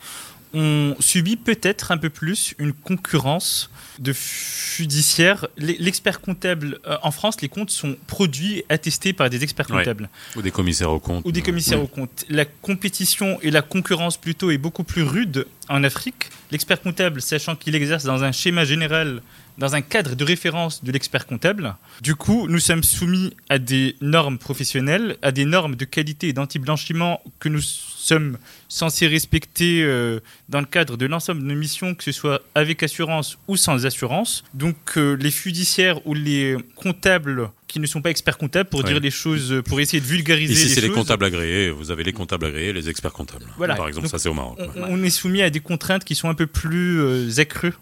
on 0.53 0.95
subit 0.99 1.35
peut-être 1.37 1.91
un 1.91 1.97
peu 1.97 2.09
plus 2.09 2.53
une 2.57 2.73
concurrence 2.73 3.69
de 3.99 4.13
judiciaire. 4.13 5.47
L'expert 5.57 6.21
comptable 6.21 6.79
euh, 6.87 6.97
en 7.03 7.11
France, 7.11 7.41
les 7.41 7.49
comptes 7.49 7.69
sont 7.69 7.97
produits, 8.07 8.63
attestés 8.69 9.13
par 9.13 9.29
des 9.29 9.43
experts 9.43 9.67
comptables. 9.67 10.09
Ou 10.35 10.41
des 10.41 10.51
commissaires 10.51 10.91
aux 10.91 10.99
comptes. 10.99 11.25
Ou 11.25 11.31
des 11.31 11.41
commissaires 11.41 11.81
aux 11.81 11.87
comptes. 11.87 12.25
La 12.29 12.45
compétition 12.45 13.39
et 13.41 13.51
la 13.51 13.61
concurrence 13.61 14.17
plutôt 14.17 14.51
est 14.51 14.57
beaucoup 14.57 14.83
plus 14.83 15.03
rude 15.03 15.45
en 15.69 15.83
Afrique. 15.83 16.29
L'expert 16.51 16.81
comptable, 16.81 17.21
sachant 17.21 17.55
qu'il 17.55 17.75
exerce 17.75 18.03
dans 18.03 18.23
un 18.23 18.31
schéma 18.31 18.65
général 18.65 19.21
dans 19.59 19.75
un 19.75 19.81
cadre 19.81 20.15
de 20.15 20.23
référence 20.23 20.83
de 20.83 20.91
l'expert 20.91 21.27
comptable. 21.27 21.75
Du 22.01 22.15
coup, 22.15 22.47
nous 22.47 22.59
sommes 22.59 22.81
soumis 22.81 23.35
à 23.49 23.59
des 23.59 23.95
normes 24.01 24.37
professionnelles, 24.37 25.17
à 25.21 25.31
des 25.31 25.45
normes 25.45 25.75
de 25.75 25.85
qualité 25.85 26.29
et 26.29 26.33
d'anti-blanchiment 26.33 27.21
que 27.39 27.49
nous 27.49 27.61
sommes 27.61 28.37
censés 28.69 29.07
respecter 29.07 29.83
euh, 29.83 30.21
dans 30.47 30.61
le 30.61 30.65
cadre 30.65 30.97
de 30.97 31.05
l'ensemble 31.05 31.41
de 31.41 31.45
nos 31.45 31.55
missions, 31.55 31.93
que 31.93 32.03
ce 32.03 32.13
soit 32.13 32.41
avec 32.55 32.81
assurance 32.83 33.37
ou 33.47 33.57
sans 33.57 33.85
assurance. 33.85 34.43
Donc 34.53 34.77
euh, 34.97 35.15
les 35.15 35.29
judiciaires 35.29 36.05
ou 36.07 36.13
les 36.13 36.55
comptables 36.75 37.51
qui 37.69 37.79
ne 37.79 37.85
sont 37.85 38.01
pas 38.01 38.09
experts 38.09 38.37
comptables 38.37 38.69
pour 38.69 38.83
dire 38.83 38.99
les 38.99 39.11
choses, 39.11 39.61
pour 39.65 39.79
essayer 39.79 40.01
de 40.01 40.05
vulgariser 40.05 40.53
Ici, 40.53 40.69
c'est 40.69 40.81
les 40.81 40.89
comptables 40.89 41.23
agréés. 41.23 41.69
Vous 41.69 41.91
avez 41.91 42.03
les 42.03 42.11
comptables 42.11 42.47
agréés, 42.47 42.73
les 42.73 42.89
experts 42.89 43.13
comptables. 43.13 43.45
Voilà. 43.57 43.75
Par 43.75 43.87
exemple, 43.87 44.09
ça 44.09 44.19
c'est 44.19 44.27
au 44.27 44.33
Maroc. 44.33 44.59
On, 44.75 45.01
est 45.03 45.09
soumis 45.09 45.41
à 45.41 45.49
des 45.49 45.61
contraintes 45.61 46.03
qui 46.03 46.15
sont 46.15 46.27
un 46.27 46.33
peu 46.33 46.47
plus 46.47 46.99
euh, 46.99 47.29
accrues 47.39 47.75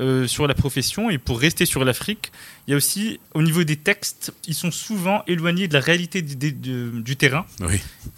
euh, 0.00 0.26
sur 0.26 0.46
la 0.46 0.54
profession. 0.54 1.10
Et 1.10 1.18
pour 1.18 1.38
rester 1.38 1.66
sur 1.66 1.84
l'Afrique, 1.84 2.32
il 2.66 2.70
y 2.70 2.74
a 2.74 2.76
aussi, 2.76 3.20
au 3.34 3.42
niveau 3.42 3.64
des 3.64 3.76
textes, 3.76 4.32
ils 4.46 4.54
sont 4.54 4.70
souvent 4.70 5.22
éloignés 5.26 5.68
de 5.68 5.74
la 5.74 5.80
réalité 5.80 6.22
du, 6.22 7.16
terrain. 7.16 7.46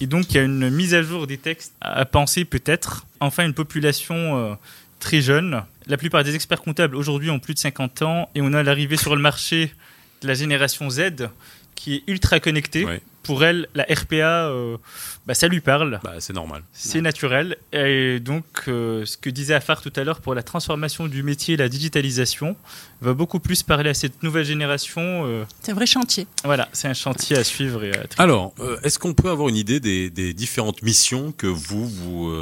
Et 0.01 0.07
donc, 0.07 0.31
il 0.31 0.37
y 0.37 0.39
a 0.39 0.43
une 0.43 0.71
mise 0.71 0.95
à 0.95 1.03
jour 1.03 1.27
des 1.27 1.39
textes 1.39 1.75
à, 1.81 2.05
penser 2.05 2.45
peut-être. 2.45 3.07
Enfin, 3.19 3.45
une 3.45 3.55
population 3.55 4.39
euh, 4.39 4.55
très 5.01 5.21
jeune. 5.21 5.63
La 5.87 5.97
plupart 5.97 6.23
des 6.23 6.37
experts 6.37 6.63
comptables 6.63 6.95
aujourd'hui 6.95 7.31
ont 7.31 7.41
plus 7.41 7.55
de 7.55 7.59
50 7.59 8.03
ans 8.03 8.31
et 8.37 8.43
on 8.43 8.53
a 8.53 8.63
l'arrivée 8.63 8.97
sur 8.97 9.17
le 9.17 9.23
marché 9.23 9.73
la 10.23 10.35
génération 10.35 10.91
Z 10.91 11.29
qui 11.75 11.97
est 11.97 12.03
ultra 12.07 12.41
connectée 12.41 12.87
pour 13.31 13.45
elle, 13.45 13.69
la 13.77 13.85
RPA, 13.85 14.49
euh, 14.49 14.77
bah, 15.25 15.35
ça 15.35 15.47
lui 15.47 15.61
parle. 15.61 16.01
Bah, 16.03 16.15
c'est 16.19 16.33
normal. 16.33 16.65
C'est 16.73 17.01
naturel. 17.01 17.59
Et 17.73 18.19
donc, 18.19 18.45
euh, 18.67 19.05
ce 19.07 19.17
que 19.17 19.31
disait 19.31 19.55
Afar 19.55 19.83
tout 19.83 19.93
à 19.95 20.03
l'heure 20.03 20.21
pour 20.21 20.35
la 20.35 20.43
transformation 20.43 21.07
du 21.07 21.23
métier, 21.23 21.57
la 21.57 21.69
digitalisation, 21.69 22.57
va 23.01 23.15
beaucoup 23.15 23.39
plus 23.39 23.63
parler 23.63 23.91
à 23.91 23.95
cette 23.95 24.25
nouvelle 24.25 24.45
génération. 24.45 25.01
Euh. 25.27 25.45
c'est 25.63 25.71
un 25.71 25.77
vrai 25.77 25.87
chantier. 25.87 26.27
Voilà, 26.43 26.69
c'est 26.73 26.89
un 26.89 26.93
chantier 26.93 27.37
à 27.37 27.45
suivre. 27.45 27.85
Et 27.85 27.93
Alors, 28.19 28.53
est-ce 28.83 28.99
qu'on 28.99 29.15
peut 29.15 29.31
avoir 29.31 29.49
une 29.49 29.55
idée 29.55 29.79
des, 29.79 30.35
différentes 30.35 30.83
missions 30.83 31.31
que 31.31 31.47
vous, 31.47 31.87
vous 31.87 32.35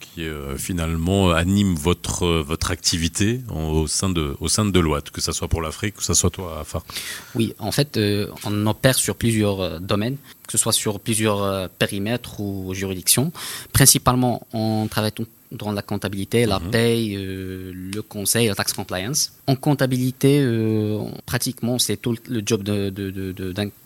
qui 0.00 0.26
finalement 0.56 1.32
animent 1.32 1.74
votre, 1.74 2.26
votre 2.38 2.70
activité 2.70 3.42
au 3.50 3.86
sein 3.86 4.08
de, 4.08 4.36
au 4.40 4.48
sein 4.48 4.64
de 4.64 4.70
Deloitte, 4.70 5.10
que 5.10 5.20
ce 5.20 5.32
soit 5.32 5.48
pour 5.48 5.60
l'Afrique, 5.60 5.96
que 5.96 6.02
ce 6.02 6.14
soit 6.14 6.30
toi, 6.30 6.60
Afar? 6.60 6.82
Oui, 7.34 7.54
en 7.58 7.72
fait, 7.72 8.00
on 8.44 8.66
opère 8.66 8.94
sur 8.94 9.16
plusieurs 9.16 9.80
domaines 9.80 10.13
que 10.46 10.52
ce 10.52 10.58
soit 10.58 10.72
sur 10.72 11.00
plusieurs 11.00 11.42
euh, 11.42 11.68
périmètres 11.78 12.40
ou 12.40 12.74
juridictions. 12.74 13.32
Principalement, 13.72 14.46
on 14.52 14.86
travaille 14.88 15.12
dans 15.52 15.70
la 15.70 15.82
comptabilité, 15.82 16.46
la 16.46 16.58
mhm. 16.58 16.70
paye, 16.70 17.16
euh, 17.16 17.72
le 17.74 18.02
conseil, 18.02 18.48
la 18.48 18.54
tax 18.54 18.72
compliance. 18.72 19.32
En 19.46 19.54
comptabilité, 19.54 20.40
euh, 20.40 20.98
pratiquement, 21.26 21.78
c'est 21.78 21.96
tout 21.96 22.16
le 22.28 22.42
job 22.44 22.62
d'un 22.64 22.90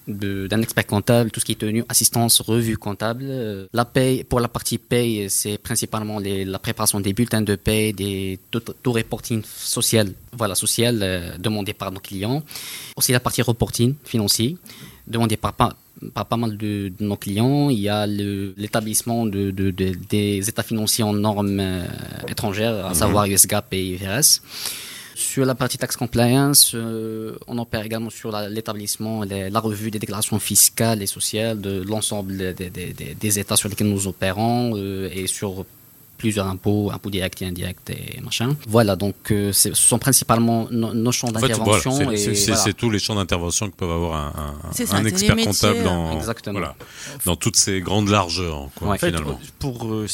de, 0.06 0.62
expert 0.62 0.87
comptable, 0.87 1.30
tout 1.30 1.40
ce 1.40 1.44
qui 1.44 1.52
est 1.52 1.56
tenu, 1.56 1.85
assistance, 1.88 2.40
revue 2.40 2.78
comptable. 2.78 3.68
La 3.73 3.85
paye, 3.85 4.25
pour 4.25 4.40
la 4.40 4.49
partie 4.49 4.78
paye, 4.78 5.28
c'est 5.28 5.58
principalement 5.58 6.18
la 6.20 6.58
préparation 6.58 7.00
des 7.00 7.12
bulletins 7.12 7.42
de 7.42 7.54
paye, 7.54 7.92
des, 7.92 8.38
tout, 8.50 8.62
reporting 8.87 9.42
social, 9.44 10.11
voilà, 10.32 10.54
social 10.54 11.37
demandé 11.38 11.75
par 11.75 11.92
nos 11.92 12.00
clients. 12.00 12.42
Aussi 12.97 13.12
la 13.12 13.20
partie 13.20 13.42
reporting 13.42 13.94
financier 14.04 14.56
demandé 15.08 15.37
par, 15.37 15.52
par 15.54 15.75
pas 16.14 16.37
mal 16.37 16.57
de, 16.57 16.93
nos 17.00 17.17
clients. 17.17 17.71
Il 17.71 17.78
y 17.78 17.88
a 17.88 18.07
l'établissement 18.07 19.26
de, 19.26 19.50
des 19.50 20.49
états 20.49 20.62
financiers 20.62 21.05
en 21.05 21.12
normes 21.12 21.61
euh, 21.61 21.87
étrangères, 22.28 22.87
à 22.87 22.90
mhm. 22.90 22.95
savoir 22.95 23.26
USGAP 23.26 23.73
et 23.75 23.87
IFRS. 23.95 24.40
Sur 25.14 25.45
la 25.45 25.57
partie 25.57 25.78
tax 25.78 25.97
compliance, 25.97 26.73
euh, 26.76 27.35
on 27.49 27.59
opère 27.59 27.85
également 27.85 28.09
sur 28.09 28.31
l'établissement, 28.49 29.25
la, 29.25 29.59
revue 29.59 29.90
des 29.90 29.99
déclarations 29.99 30.38
fiscales 30.38 31.02
et 31.02 31.07
sociales 31.07 31.61
de 31.61 31.83
l'ensemble 31.83 32.55
des, 32.55 33.38
États 33.40 33.57
sur 33.57 33.69
lesquels 33.69 33.88
nous 33.88 34.07
opérons 34.07 34.75
euh, 34.76 35.11
et 35.12 35.26
sur 35.26 35.67
plusieurs 36.19 36.47
impôts, 36.47 36.91
impôts 36.93 37.11
directs 37.11 37.41
et 37.41 37.47
indirects 37.47 37.91
et 37.91 38.21
machin. 38.21 38.55
Voilà, 38.67 38.97
donc 38.97 39.15
euh, 39.31 39.53
ce 39.53 39.73
sont 39.73 39.99
principalement 39.99 40.69
nos, 40.71 41.13
champs 41.13 41.31
d'intervention. 41.31 41.93
c'est 42.17 42.77
tous 42.77 42.91
les 42.91 42.99
champs 42.99 43.15
d'intervention 43.15 43.71
que 43.71 43.77
peuvent 43.77 43.91
avoir 43.91 44.37
un, 44.37 44.55
un, 44.91 45.05
expert 45.05 45.37
comptable 45.37 45.83
dans, 45.83 46.21
dans 47.25 47.37
toutes 47.37 47.57
ces 47.57 47.81
grandes 47.81 48.09
largeurs, 48.09 48.69
quoi, 48.75 48.99
finalement. 48.99 49.41
pour, 49.59 49.87
euh, 49.87 50.07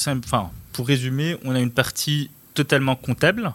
pour 0.73 0.87
résumer, 0.87 1.37
on 1.45 1.55
a 1.55 1.61
une 1.61 1.73
partie 1.73 2.31
totalement 2.53 2.95
comptable, 2.95 3.53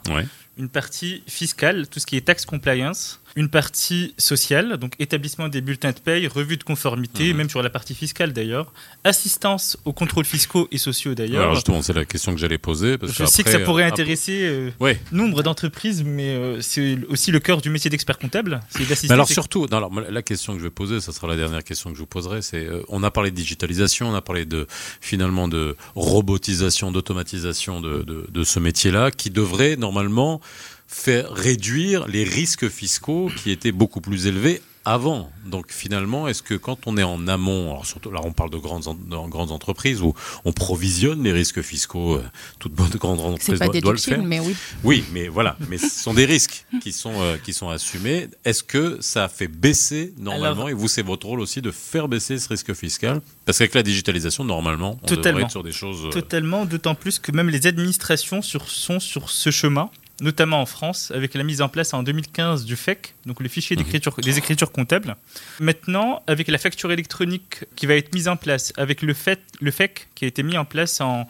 une 0.58 0.70
partie 0.70 1.24
fiscale, 1.27 1.88
tout 1.88 2.00
ce 2.00 2.06
qui 2.06 2.18
est 2.18 2.22
tax 2.22 2.46
compliance, 2.46 3.22
une 3.36 3.50
partie 3.50 4.13
sociale, 4.17 4.77
donc 4.77 4.93
établissement 5.00 5.48
des 5.48 5.62
bulletins 5.62 5.91
de 5.91 6.00
paye, 6.00 6.27
revue 6.27 6.57
de 6.57 6.63
conformité, 6.63 7.31
mhm. 7.31 7.38
même 7.38 7.50
sur 7.50 7.62
la 7.62 7.69
partie 7.69 7.95
fiscale 7.95 8.33
d'ailleurs, 8.33 8.71
assistance 9.03 9.77
aux 9.86 9.93
contrôles 9.93 10.25
fiscaux 10.25 10.67
et 10.71 10.77
sociaux 10.77 11.15
d'ailleurs. 11.15 11.43
Alors 11.43 11.55
justement, 11.55 11.81
c'est 11.81 11.93
la 11.93 12.05
question 12.05 12.33
que 12.33 12.39
j'allais 12.39 12.57
poser. 12.57 12.98
Parce 12.98 13.13
Je 13.13 13.25
sais 13.25 13.43
que 13.43 13.51
ça 13.51 13.59
pourrait 13.59 13.83
intéresser 13.83 14.41
euh, 14.43 14.93
nombre 15.12 15.43
d'entreprises, 15.43 16.03
mais 16.03 16.29
euh, 16.29 16.62
c'est 16.62 16.98
aussi 17.09 17.31
le 17.31 17.39
cœur 17.39 17.62
du 17.62 17.69
métier 17.69 17.89
d'expert 17.89 18.17
comptable, 18.17 18.62
c'est 18.69 18.88
d'assister. 18.88 19.13
Alors 19.13 19.27
surtout, 19.27 19.67
alors, 19.71 19.91
la 20.00 20.21
question 20.21 20.53
que 20.53 20.59
je 20.59 20.63
vais 20.63 20.69
poser, 20.69 21.00
ça 21.00 21.12
sera 21.12 21.27
la 21.27 21.36
dernière 21.36 21.63
question 21.63 21.89
que 21.91 21.95
je 21.95 22.01
vous 22.01 22.07
poserai, 22.07 22.41
c'est 22.41 22.65
euh, 22.65 22.81
on 22.89 23.03
a 23.03 23.12
parlé 23.12 23.31
de 23.31 23.36
digitalisation, 23.36 24.09
on 24.09 24.15
a 24.15 24.21
parlé 24.21 24.45
de 24.45 24.67
finalement 25.01 25.48
de 25.48 25.75
robotisation, 25.95 26.91
d'automatisation 26.91 27.81
de, 27.81 28.03
de, 28.03 28.27
de 28.29 28.43
ce 28.43 28.59
métier-là, 28.59 29.12
qui 29.12 29.29
devrait 29.29 29.75
normalement 29.75 30.41
faire 30.89 31.31
réduire 31.31 32.08
les 32.08 32.24
risques 32.24 32.67
fiscaux 32.67 33.29
qui 33.38 33.51
étaient 33.51 33.72
beaucoup 33.72 34.01
plus 34.01 34.25
élevés 34.25 34.60
avant. 34.86 35.29
Donc 35.46 35.72
finalement, 35.72 36.27
est-ce 36.27 36.41
que 36.41 36.55
quand 36.55 36.88
on 36.88 36.98
est 36.98 37.03
en 37.03 37.27
amont, 37.27 37.69
alors 37.69 37.86
surtout 37.86 38.10
là 38.12 38.22
on 38.24 38.31
parle 38.31 38.50
de 38.50 38.58
grandes, 38.58 38.86
grandes 39.29 39.51
entreprises 39.51 40.01
où 40.01 40.15
on 40.46 40.51
provisionne 40.51 41.22
les 41.24 41.31
risques 41.31 41.62
fiscaux, 41.62 42.15
euh, 42.15 42.24
toute 42.58 42.74
bonne 42.74 42.89
grande 42.89 43.19
entreprise 43.19 43.60
doit, 43.60 43.91
le 43.91 43.98
faire. 44.00 44.24
Mais 44.24 44.39
oui. 44.39 44.55
oui, 44.84 45.03
mais 45.13 45.27
voilà, 45.27 45.58
mais 45.69 45.77
ce 45.77 45.89
sont 45.89 46.15
des 46.15 46.25
risques 46.25 46.65
qui 46.81 46.91
sont, 46.91 47.22
euh, 47.22 47.38
qui 47.38 47.53
sont 47.53 47.69
assumés. 47.69 48.29
Est-ce 48.46 48.63
que 48.63 48.98
ça 49.00 49.29
fait 49.29 49.48
baisser 49.48 50.13
normalement, 50.17 50.67
et 50.67 50.74
vous 50.74 50.88
c'est 50.88 51.03
votre 51.03 51.27
rôle 51.27 51.39
aussi 51.39 51.62
de 51.62 51.72
faire 51.72 52.08
baisser 52.08 52.39
ce 52.39 52.50
risque 52.50 52.74
fiscal? 52.74 53.22
Parce 53.46 53.60
qu'avec 53.60 53.75
la 53.75 53.84
digitalisation, 53.84 54.43
normalement, 54.43 54.98
on 55.03 55.05
totalement, 55.05 55.24
devrait 55.24 55.43
être 55.43 55.51
sur 55.51 55.63
des 55.63 55.72
choses... 55.72 56.05
Euh, 56.05 56.10
totalement, 56.10 56.65
d'autant 56.65 56.96
plus 56.96 57.19
que 57.19 57.31
même 57.31 57.50
les 57.50 57.67
administrations 57.67 58.41
sur, 58.41 58.67
sont 58.69 59.00
sur 59.00 59.29
ce 59.29 59.51
chemin 59.51 59.91
notamment 60.21 60.61
en 60.61 60.65
France, 60.65 61.11
avec 61.11 61.33
la 61.33 61.43
mise 61.43 61.61
en 61.61 61.69
place 61.69 61.93
en 61.93 62.03
2015 62.03 62.65
du 62.65 62.75
FEC, 62.75 63.13
donc 63.25 63.39
le 63.39 63.49
fichier 63.49 63.75
mhm. 63.75 63.83
des 64.21 64.38
écritures 64.38 64.71
comptables. 64.71 65.15
Maintenant, 65.59 66.23
avec 66.27 66.47
la 66.47 66.57
facture 66.57 66.91
électronique 66.91 67.65
qui 67.75 67.85
va 67.85 67.95
être 67.95 68.13
mise 68.13 68.27
en 68.27 68.38
place, 68.38 68.73
avec 68.77 69.01
le, 69.01 69.13
FEC 69.13 70.07
qui 70.15 70.25
a 70.25 70.27
été 70.27 70.43
mis 70.43 70.57
en 70.57 70.65
place 70.65 71.01
en 71.01 71.27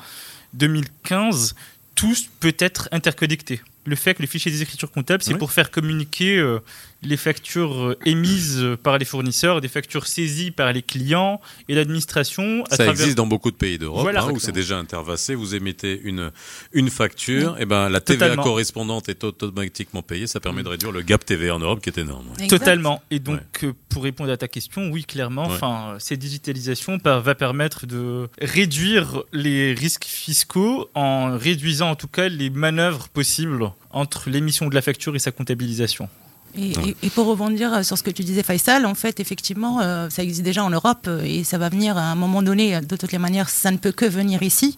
2015, 0.54 1.56
tout 1.96 2.16
peut 2.40 2.56
être 2.60 2.90
interconnecté. 2.92 3.62
Le 3.86 3.96
FEC, 3.96 4.20
le 4.20 4.28
fichier 4.28 4.52
des 4.52 4.62
écritures 4.62 4.92
comptables, 4.92 5.24
c'est 5.24 5.36
pour 5.36 5.52
faire 5.52 5.72
communiquer 5.72 6.38
euh, 6.38 6.60
les 7.02 7.18
factures 7.18 7.78
euh, 7.78 7.98
émises 8.06 8.64
par 8.84 8.98
les 8.98 9.06
fournisseurs, 9.06 9.62
des 9.62 9.68
factures 9.68 10.08
saisies 10.08 10.52
par 10.52 10.74
les 10.74 10.82
clients 10.82 11.40
et 11.68 11.76
l'administration. 11.76 12.64
Ça 12.70 12.88
existe 12.88 13.16
dans 13.16 13.28
beaucoup 13.28 13.52
de 13.52 13.56
pays 13.56 13.78
d'Europe 13.78 14.10
hein, 14.14 14.32
où 14.32 14.40
c'est 14.40 14.52
déjà 14.52 14.78
intervacé. 14.78 15.36
Vous 15.36 15.56
émettez 15.56 16.00
une, 16.04 16.32
une 16.74 16.90
facture, 16.90 17.58
et 17.60 17.66
ben 17.66 17.90
la 17.90 18.02
TVA 18.02 18.36
correspondante 18.36 19.10
est 19.10 19.24
automatiquement 19.24 20.02
payée. 20.02 20.28
Ça 20.28 20.40
permet 20.40 20.64
de 20.64 20.70
réduire 20.70 20.92
le 20.92 21.02
gap 21.02 21.26
TVA 21.26 21.56
en 21.56 21.60
Europe 21.60 21.82
qui 21.82 21.90
est 21.90 21.98
énorme. 21.98 22.26
Totalement. 22.50 23.02
Et 23.12 23.20
donc, 23.20 23.40
euh, 23.64 23.74
pour 23.90 24.04
répondre 24.04 24.32
à 24.32 24.38
ta 24.38 24.48
question, 24.48 24.90
oui, 24.92 25.04
clairement, 25.06 25.44
enfin, 25.44 25.96
cette 26.00 26.20
digitalisation 26.20 26.98
va 27.04 27.36
permettre 27.36 27.86
de 27.86 28.28
réduire 28.42 29.24
les 29.34 29.74
risques 29.74 30.06
fiscaux 30.06 30.90
en 30.96 31.38
réduisant 31.38 31.92
en 31.92 31.96
tout 31.96 32.08
cas 32.08 32.30
les 32.30 32.50
manœuvres 32.50 33.10
possibles 33.10 33.72
entre 33.92 34.30
l'émission 34.30 34.68
de 34.68 34.76
la 34.76 34.82
facture 34.82 35.16
et 35.16 35.20
sa 35.20 35.32
comptabilisation. 35.32 36.10
Et, 36.58 37.10
pour 37.14 37.28
rebondir 37.28 37.86
sur 37.86 37.98
ce 37.98 38.04
que 38.04 38.12
tu 38.12 38.24
disais, 38.24 38.44
Faisal, 38.44 38.86
en 38.86 38.96
fait, 38.96 39.20
effectivement, 39.20 39.82
euh, 39.82 40.10
ça 40.10 40.24
existe 40.24 40.44
déjà 40.44 40.64
en 40.64 40.70
Europe 40.70 41.06
euh, 41.08 41.22
et 41.24 41.44
ça 41.44 41.58
va 41.58 41.70
venir 41.70 41.98
à 41.98 42.04
un 42.04 42.16
moment 42.16 42.42
donné. 42.42 42.82
De 42.82 42.96
toutes 42.96 43.12
les 43.12 43.18
manières, 43.18 43.50
ça 43.50 43.72
ne 43.72 43.78
peut 43.78 43.92
que 43.92 44.06
venir 44.06 44.42
ici. 44.44 44.76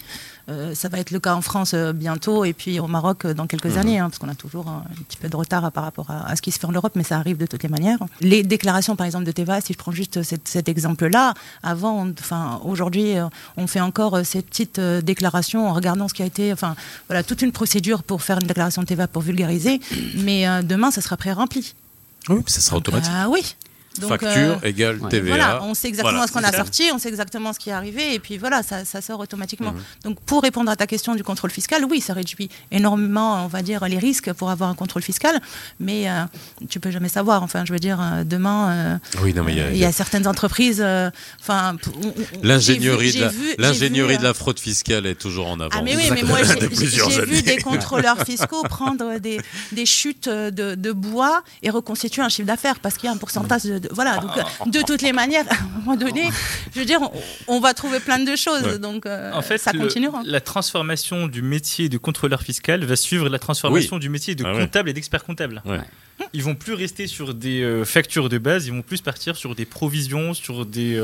Ça 0.48 0.90
va 0.90 1.00
être 1.00 1.12
le 1.12 1.20
cas 1.20 1.34
en 1.34 1.42
France 1.42 1.74
bientôt 1.74 2.46
et 2.46 2.54
puis 2.54 2.80
au 2.80 2.88
Maroc 2.88 3.26
dans 3.28 3.48
quelques 3.48 3.66
mhm. 3.66 3.78
années, 3.78 4.00
hein, 4.00 4.10
parce 4.10 4.20
qu'on 4.20 4.30
a 4.30 4.36
toujours 4.36 4.68
un, 4.68 4.84
petit 5.08 5.18
peu 5.18 5.30
de 5.30 5.36
retard 5.36 5.72
par 5.72 5.84
rapport 5.84 6.10
à, 6.10 6.36
ce 6.36 6.42
qui 6.42 6.52
se 6.52 6.60
fait 6.60 6.66
en 6.66 6.72
Europe, 6.72 6.94
mais 6.96 7.04
ça 7.04 7.18
arrive 7.18 7.38
de 7.38 7.46
toutes 7.46 7.64
les 7.64 7.70
manières. 7.70 8.00
Les 8.22 8.44
déclarations, 8.44 8.96
par 8.96 9.06
exemple, 9.06 9.26
de 9.26 9.32
TVA, 9.32 9.62
si 9.62 9.74
je 9.74 9.78
prends 9.78 9.92
juste 9.92 10.22
cet, 10.24 10.70
exemple-là, 10.70 11.34
avant, 11.64 12.08
enfin, 12.20 12.60
aujourd'hui, 12.64 13.16
on 13.58 13.68
fait 13.68 13.82
encore 13.82 14.26
ces 14.26 14.42
petites 14.42 14.80
déclarations 14.80 15.70
en 15.70 15.74
regardant 15.74 16.08
ce 16.08 16.14
qui 16.14 16.24
a 16.24 16.26
été, 16.26 16.54
enfin, 16.54 16.76
voilà, 17.08 17.24
toute 17.24 17.42
une 17.42 17.52
procédure 17.52 18.04
pour 18.04 18.22
faire 18.22 18.40
une 18.40 18.48
déclaration 18.48 18.82
de 18.82 18.88
TVA 18.88 19.08
pour 19.08 19.22
vulgariser, 19.22 19.80
mais 20.16 20.46
demain, 20.64 20.92
ça 20.92 21.02
sera 21.02 21.18
pré-rempli. 21.18 21.74
Oui, 22.30 22.42
ça 22.48 22.62
sera 22.62 22.78
automatique. 22.78 23.12
Ah 23.14 23.30
oui. 23.30 23.56
Facture 24.00 24.30
euh, 24.32 24.56
égale 24.64 25.00
TVA. 25.10 25.28
Voilà, 25.28 25.64
on 25.64 25.74
sait 25.74 25.90
exactement 25.90 26.26
ce 26.26 26.32
qu'on 26.32 26.44
a 26.44 26.52
sorti, 26.52 26.90
on 26.94 26.98
sait 26.98 27.10
exactement 27.10 27.52
ce 27.52 27.60
qui 27.60 27.70
est 27.70 27.74
arrivé, 27.74 28.14
et 28.14 28.20
puis 28.20 28.38
voilà, 28.38 28.64
ça, 28.64 28.84
sort 29.02 29.20
automatiquement. 29.20 29.74
Mhm. 29.74 29.82
Donc 30.06 30.22
pour 30.22 30.42
répondre 30.42 30.72
à 30.72 30.76
ta 30.76 30.88
question 30.88 31.16
du 31.16 31.24
contrôle 31.24 31.52
fiscal, 31.52 31.84
oui, 31.90 32.00
ça 32.00 32.14
réduit 32.14 32.50
énormément, 32.72 33.44
on 33.44 33.48
va 33.48 33.62
dire, 33.62 33.86
les 33.88 33.98
risques 33.98 34.32
pour 34.34 34.50
avoir 34.50 34.70
un 34.70 34.76
contrôle 34.76 35.02
fiscal, 35.02 35.42
mais 35.80 36.10
euh, 36.10 36.24
tu 36.70 36.80
peux 36.80 36.92
jamais 36.92 37.10
savoir. 37.10 37.44
Enfin, 37.44 37.66
je 37.66 37.74
veux 37.74 37.80
dire, 37.80 38.00
euh, 38.02 38.24
demain, 38.24 39.00
oui, 39.22 39.34
non, 39.34 39.44
mais 39.44 39.56
il 39.56 39.78
y, 39.78 39.86
a 39.86 39.92
certaines 39.92 40.28
entreprises. 40.28 40.84
Enfin, 41.40 41.76
l'ingénierie 42.44 43.14
de, 43.14 43.30
l'ingénierie 43.62 44.18
de 44.18 44.24
la 44.24 44.34
fraude 44.34 44.60
fiscale 44.60 45.06
est 45.06 45.16
toujours 45.16 45.48
en 45.48 45.60
avant. 45.60 45.72
Ah 45.74 45.82
mais 45.82 45.96
oui, 45.96 46.10
mais 46.14 46.24
moi 46.24 46.40
j'ai 46.44 47.26
vu 47.26 47.42
des 47.42 47.58
contrôleurs 47.58 48.22
fiscaux 48.26 48.64
prendre 48.64 49.20
des, 49.20 49.40
des 49.72 49.86
chutes 49.86 50.30
de, 50.30 50.76
de, 50.76 50.92
bois 50.92 51.44
et 51.64 51.70
reconstituer 51.70 52.22
un 52.22 52.30
chiffre 52.30 52.48
d'affaires 52.48 52.80
parce 52.80 52.96
qu'il 52.96 53.06
y 53.06 53.10
a 53.10 53.14
un 53.14 53.18
pourcentage 53.18 53.64
de 53.64 53.81
voilà, 53.92 54.18
donc 54.18 54.32
euh, 54.38 54.44
de 54.68 54.82
toutes 54.86 55.02
les 55.02 55.14
manières, 55.14 55.46
à 55.50 55.56
un 55.56 55.80
moment 55.80 55.96
donné, 55.96 56.30
je 56.74 56.80
veux 56.80 56.86
dire, 56.86 57.00
on, 57.48 57.60
va 57.60 57.74
trouver 57.74 58.00
plein 58.00 58.20
de 58.20 58.36
choses, 58.36 58.80
donc 58.80 59.06
euh, 59.06 59.32
en 59.34 59.42
fait, 59.42 59.58
ça 59.58 59.72
continuera. 59.72 60.22
la 60.26 60.42
transformation 60.42 61.28
du 61.28 61.42
métier 61.42 61.90
de 61.90 61.98
contrôleur 61.98 62.42
fiscal 62.42 62.84
va 62.84 62.96
suivre 62.96 63.30
la 63.30 63.40
transformation 63.40 63.98
du 63.98 64.10
métier 64.10 64.36
de 64.36 64.44
ah 64.46 64.54
comptable 64.54 64.90
et 64.90 64.94
d'expert 64.94 65.24
comptable. 65.24 65.62
Ils 66.34 66.44
vont 66.44 66.56
plus 66.56 66.74
rester 66.74 67.08
sur 67.08 67.34
des 67.34 67.62
euh, 67.62 67.84
factures 67.84 68.30
de 68.30 68.38
base, 68.38 68.68
ils 68.68 68.74
vont 68.74 68.84
plus 68.84 69.02
partir 69.02 69.36
sur 69.36 69.56
des 69.56 69.66
provisions, 69.66 70.34
sur 70.34 70.66
des 70.68 71.02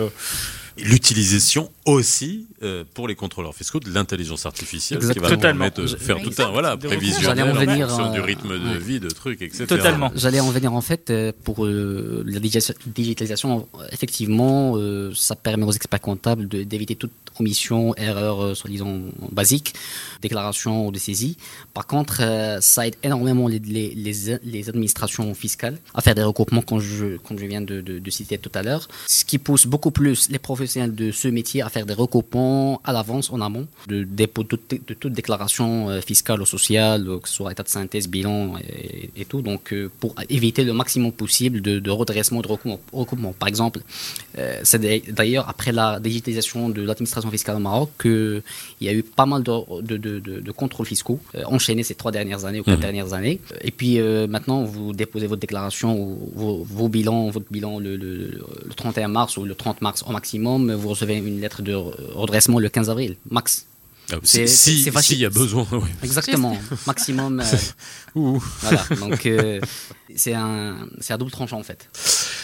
l'utilisation 0.79 1.72
aussi 1.86 2.48
euh, 2.63 2.84
pour 2.93 3.07
les 3.07 3.15
contrôleurs 3.15 3.55
fiscaux 3.55 3.79
de 3.79 3.89
l'intelligence 3.89 4.46
artificielle 4.46 5.00
qui 5.00 5.19
va 5.19 5.38
permettre 5.38 5.81
de 5.81 5.88
faire 5.88 6.22
tout 6.22 6.34
un 6.39 6.50
voilà 6.51 6.77
prévisionnel 6.77 7.50
en 7.50 7.53
venir, 7.53 7.93
en 8.00 8.12
du 8.12 8.19
rythme 8.19 8.60
de 8.60 8.77
vie 8.77 9.00
de 9.00 9.10
trucs 9.10 9.41
etc 9.41 9.65
totalement. 9.65 10.12
J'allais 10.15 10.39
en 10.39 10.51
venir 10.51 10.74
en 10.74 10.81
fait 10.81 11.10
euh, 11.10 11.31
pour 11.43 11.65
euh, 11.65 12.24
la 12.25 12.39
digitalisation 12.39 13.67
effectivement 13.91 14.77
ça 15.15 15.36
permet 15.36 15.65
aux 15.65 15.72
experts 15.72 16.01
comptables 16.01 16.48
d'éviter 16.48 16.96
toute 16.96 17.12
omission 17.39 17.96
erreur 17.96 18.55
soi-disant 18.55 19.00
basique 19.31 19.74
déclaration 20.22 20.88
ou 20.88 20.91
de 20.91 21.00
saisie. 21.00 21.38
Par 21.74 21.88
contre 21.88 22.57
ça 22.62 22.88
aide 22.88 22.96
énormément 23.03 23.48
les, 23.48 23.60
les, 23.60 23.93
les, 23.93 24.69
administrations 24.69 25.34
fiscales 25.34 25.77
à 25.93 26.01
faire 26.01 26.15
des 26.15 26.24
recoupements 26.24 26.62
comme 26.62 26.79
je, 26.79 27.17
comme 27.17 27.39
je 27.39 27.46
viens 27.46 27.62
de, 27.62 27.81
de, 27.81 28.00
de 28.00 28.10
citer 28.12 28.38
tout 28.38 28.51
à 28.53 28.63
l'heure 28.63 28.88
ce 29.07 29.24
qui 29.24 29.38
pousse 29.38 29.65
beaucoup 29.65 29.91
plus 29.91 30.29
les 30.29 30.39
professionnels 30.39 30.66
de 30.75 31.12
ce 31.12 31.27
métier 31.27 31.62
à 31.62 31.69
faire 31.69 31.86
des 31.86 31.93
recoupements 31.93 32.81
à 32.83 32.91
l'avance, 32.91 33.31
en 33.31 33.41
amont, 33.41 33.67
de 33.88 34.03
dépôt 34.03 34.43
de, 34.43 34.55
toute 34.55 35.13
déclaration 35.13 35.89
euh, 35.89 36.01
fiscale 36.01 36.41
ou 36.41 36.45
sociale, 36.45 37.05
que 37.21 37.29
ce 37.29 37.36
soit 37.36 37.51
état 37.51 37.63
de 37.63 37.69
synthèse, 37.69 38.07
bilan 38.07 38.53
et, 39.15 39.25
tout, 39.25 39.41
donc 39.41 39.74
euh, 39.74 39.89
pour 40.00 40.15
éviter 40.29 40.63
le 40.63 40.74
maximum 40.74 41.12
possible 41.12 41.62
de, 41.62 41.89
redressement, 41.89 42.41
de 42.41 42.47
recoupement. 42.47 43.33
Par 43.33 43.47
exemple, 43.47 43.79
euh, 44.38 44.59
c'est 44.63 44.79
d'ailleurs 45.12 45.50
après 45.50 45.71
la 45.71 46.00
digitalisation 46.00 46.69
de 46.69 46.81
l'administration 46.81 47.31
fiscale 47.31 47.55
au 47.55 47.59
Maroc 47.59 47.89
qu'il 48.01 48.43
y 48.81 48.89
a 48.89 48.93
eu 48.93 49.03
pas 49.03 49.25
mal 49.25 49.43
de, 49.43 49.97
de, 49.97 50.51
contrôles 50.51 50.88
fiscaux 50.88 51.19
enchaînés 51.45 51.83
ces 51.83 51.95
trois 51.95 52.12
dernières 52.12 52.45
années 52.45 52.59
ou 52.59 52.63
quatre 52.63 52.77
mmh. 52.77 52.81
dernières 52.81 53.13
années. 53.13 53.39
Et 53.62 53.71
puis 53.71 54.00
maintenant, 54.27 54.63
vous 54.63 54.93
déposez 54.93 55.27
votre 55.27 55.41
déclaration 55.41 55.89
ou 56.00 56.65
vos, 56.65 56.89
bilans, 56.89 57.29
votre 57.29 57.45
bilan 57.51 57.79
le, 57.79 57.95
le 57.95 58.41
31 58.75 59.07
mars 59.07 59.38
ou 59.38 59.45
le 59.45 59.55
30 59.55 59.81
mars 59.81 60.03
au 60.07 60.12
maximum 60.12 60.56
vous 60.57 60.89
recevez 60.89 61.17
une 61.17 61.41
lettre 61.41 61.61
de 61.61 61.73
redressement 61.73 62.59
le 62.59 62.69
15 62.69 62.89
avril, 62.89 63.15
max. 63.29 63.65
Ah, 64.11 64.15
c'est 64.23 64.47
si, 64.47 64.89
s'il 65.01 65.19
y 65.19 65.25
a 65.25 65.29
besoin. 65.29 65.67
Exactement, 66.01 66.57
maximum. 66.87 67.41
Euh, 67.41 68.39
voilà, 68.61 68.85
donc 69.01 69.25
euh, 69.25 69.59
c'est 70.15 70.33
un, 70.33 70.87
c'est 71.01 71.13
à 71.13 71.17
double 71.17 71.31
tranchant 71.31 71.59
en 71.59 71.63
fait. 71.63 71.89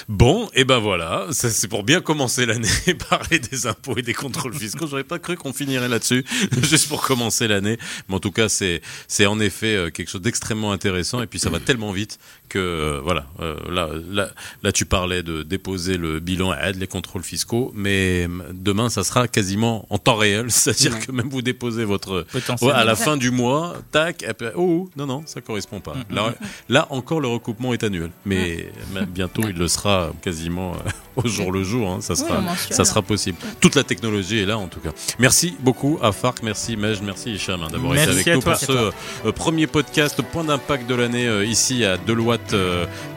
Bon, 0.09 0.49
et 0.53 0.65
ben 0.65 0.79
voilà, 0.79 1.27
c'est 1.31 1.67
pour 1.67 1.83
bien 1.83 2.01
commencer 2.01 2.45
l'année, 2.45 2.67
parler 3.09 3.39
des 3.39 3.67
impôts 3.67 3.97
et 3.97 4.01
des 4.01 4.13
contrôles 4.13 4.53
fiscaux. 4.53 4.85
J'aurais 4.87 5.03
pas 5.03 5.19
cru 5.19 5.37
qu'on 5.37 5.53
finirait 5.53 5.87
là-dessus, 5.87 6.25
juste 6.61 6.89
pour 6.89 7.01
commencer 7.01 7.47
l'année. 7.47 7.77
Mais 8.09 8.15
en 8.15 8.19
tout 8.19 8.31
cas, 8.31 8.49
c'est 8.49 8.81
c'est 9.07 9.25
en 9.25 9.39
effet 9.39 9.75
euh, 9.75 9.89
quelque 9.89 10.09
chose 10.09 10.21
d'extrêmement 10.21 10.71
intéressant. 10.71 11.21
Et 11.21 11.27
puis 11.27 11.39
ça 11.39 11.49
va 11.49 11.59
tellement 11.59 11.91
vite 11.91 12.19
que 12.49 12.59
euh, 12.59 13.01
voilà, 13.01 13.25
euh, 13.39 13.55
là, 13.71 13.89
là, 14.09 14.29
là, 14.61 14.71
tu 14.71 14.85
parlais 14.85 15.23
de 15.23 15.43
déposer 15.43 15.97
le 15.97 16.19
bilan 16.19 16.53
aide 16.53 16.75
les 16.75 16.87
contrôles 16.87 17.23
fiscaux, 17.23 17.71
mais 17.75 18.27
demain, 18.51 18.89
ça 18.89 19.03
sera 19.03 19.27
quasiment 19.27 19.85
en 19.89 19.97
temps 19.97 20.15
réel, 20.15 20.45
c'est-à-dire 20.51 20.99
que 20.99 21.11
même 21.11 21.29
vous 21.29 21.41
déposez 21.41 21.85
votre 21.85 22.25
à 22.71 22.83
la 22.83 22.95
fin 22.95 23.17
du 23.17 23.31
mois, 23.31 23.75
tac, 23.91 24.25
oh 24.55 24.89
non 24.97 25.05
non, 25.05 25.23
ça 25.25 25.41
correspond 25.41 25.79
pas. 25.79 25.95
Là, 26.09 26.33
là 26.69 26.87
encore, 26.89 27.21
le 27.21 27.27
recoupement 27.27 27.73
est 27.73 27.83
annuel, 27.83 28.11
mais 28.25 28.71
bientôt 29.07 29.43
il 29.47 29.55
le 29.55 29.67
sera 29.67 29.92
quasiment 30.21 30.73
euh, 30.73 30.89
au 31.23 31.27
jour 31.27 31.51
le 31.51 31.63
jour. 31.63 31.89
Hein. 31.89 31.99
ça 32.01 32.15
sera, 32.15 32.41
ça 32.69 32.85
sera 32.85 33.01
possible. 33.01 33.37
Toute 33.59 33.75
la 33.75 33.83
technologie 33.83 34.39
est 34.39 34.45
là 34.45 34.57
en 34.57 34.67
tout 34.67 34.79
cas. 34.79 34.91
Merci 35.19 35.55
beaucoup 35.59 35.99
à 36.01 36.11
Farc, 36.11 36.43
merci 36.43 36.77
Mej, 36.77 37.01
merci 37.01 37.31
Hicham 37.31 37.61
hein, 37.63 37.67
d'avoir 37.71 37.95
été 37.95 38.09
avec 38.09 38.27
nous 38.27 38.41
pour 38.41 38.55
ce 38.55 38.71
euh, 38.71 39.31
premier 39.33 39.67
podcast 39.67 40.21
Point 40.21 40.45
d'impact 40.45 40.87
de 40.87 40.95
l'année 40.95 41.27
euh, 41.27 41.45
ici 41.45 41.85
à 41.85 41.97
Deloitte 41.97 42.55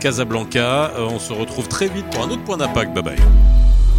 Casablanca. 0.00 0.92
on 0.98 1.18
se 1.18 1.32
retrouve 1.32 1.68
très 1.68 1.88
vite 1.88 2.06
pour 2.10 2.24
un 2.24 2.30
autre 2.30 2.44
Point 2.44 2.58
d'impact. 2.58 2.94
Bye 2.94 3.02
bye. 3.02 3.18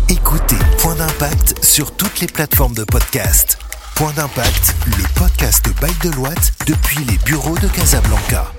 Écoutez 0.10 0.58
Point 0.80 0.96
d'impact 0.96 1.64
sur 1.64 1.92
toutes 1.96 2.20
les 2.22 2.28
plateformes 2.28 2.74
de 2.74 2.84
podcast. 2.84 3.58
Point 3.96 4.14
d'impact, 4.16 4.76
le 4.86 5.20
podcast 5.20 5.66
by 5.82 6.08
Deloitte 6.08 6.54
depuis 6.68 7.04
les 7.06 7.18
bureaux 7.26 7.58
de 7.58 7.68
Casablanca. 7.68 8.52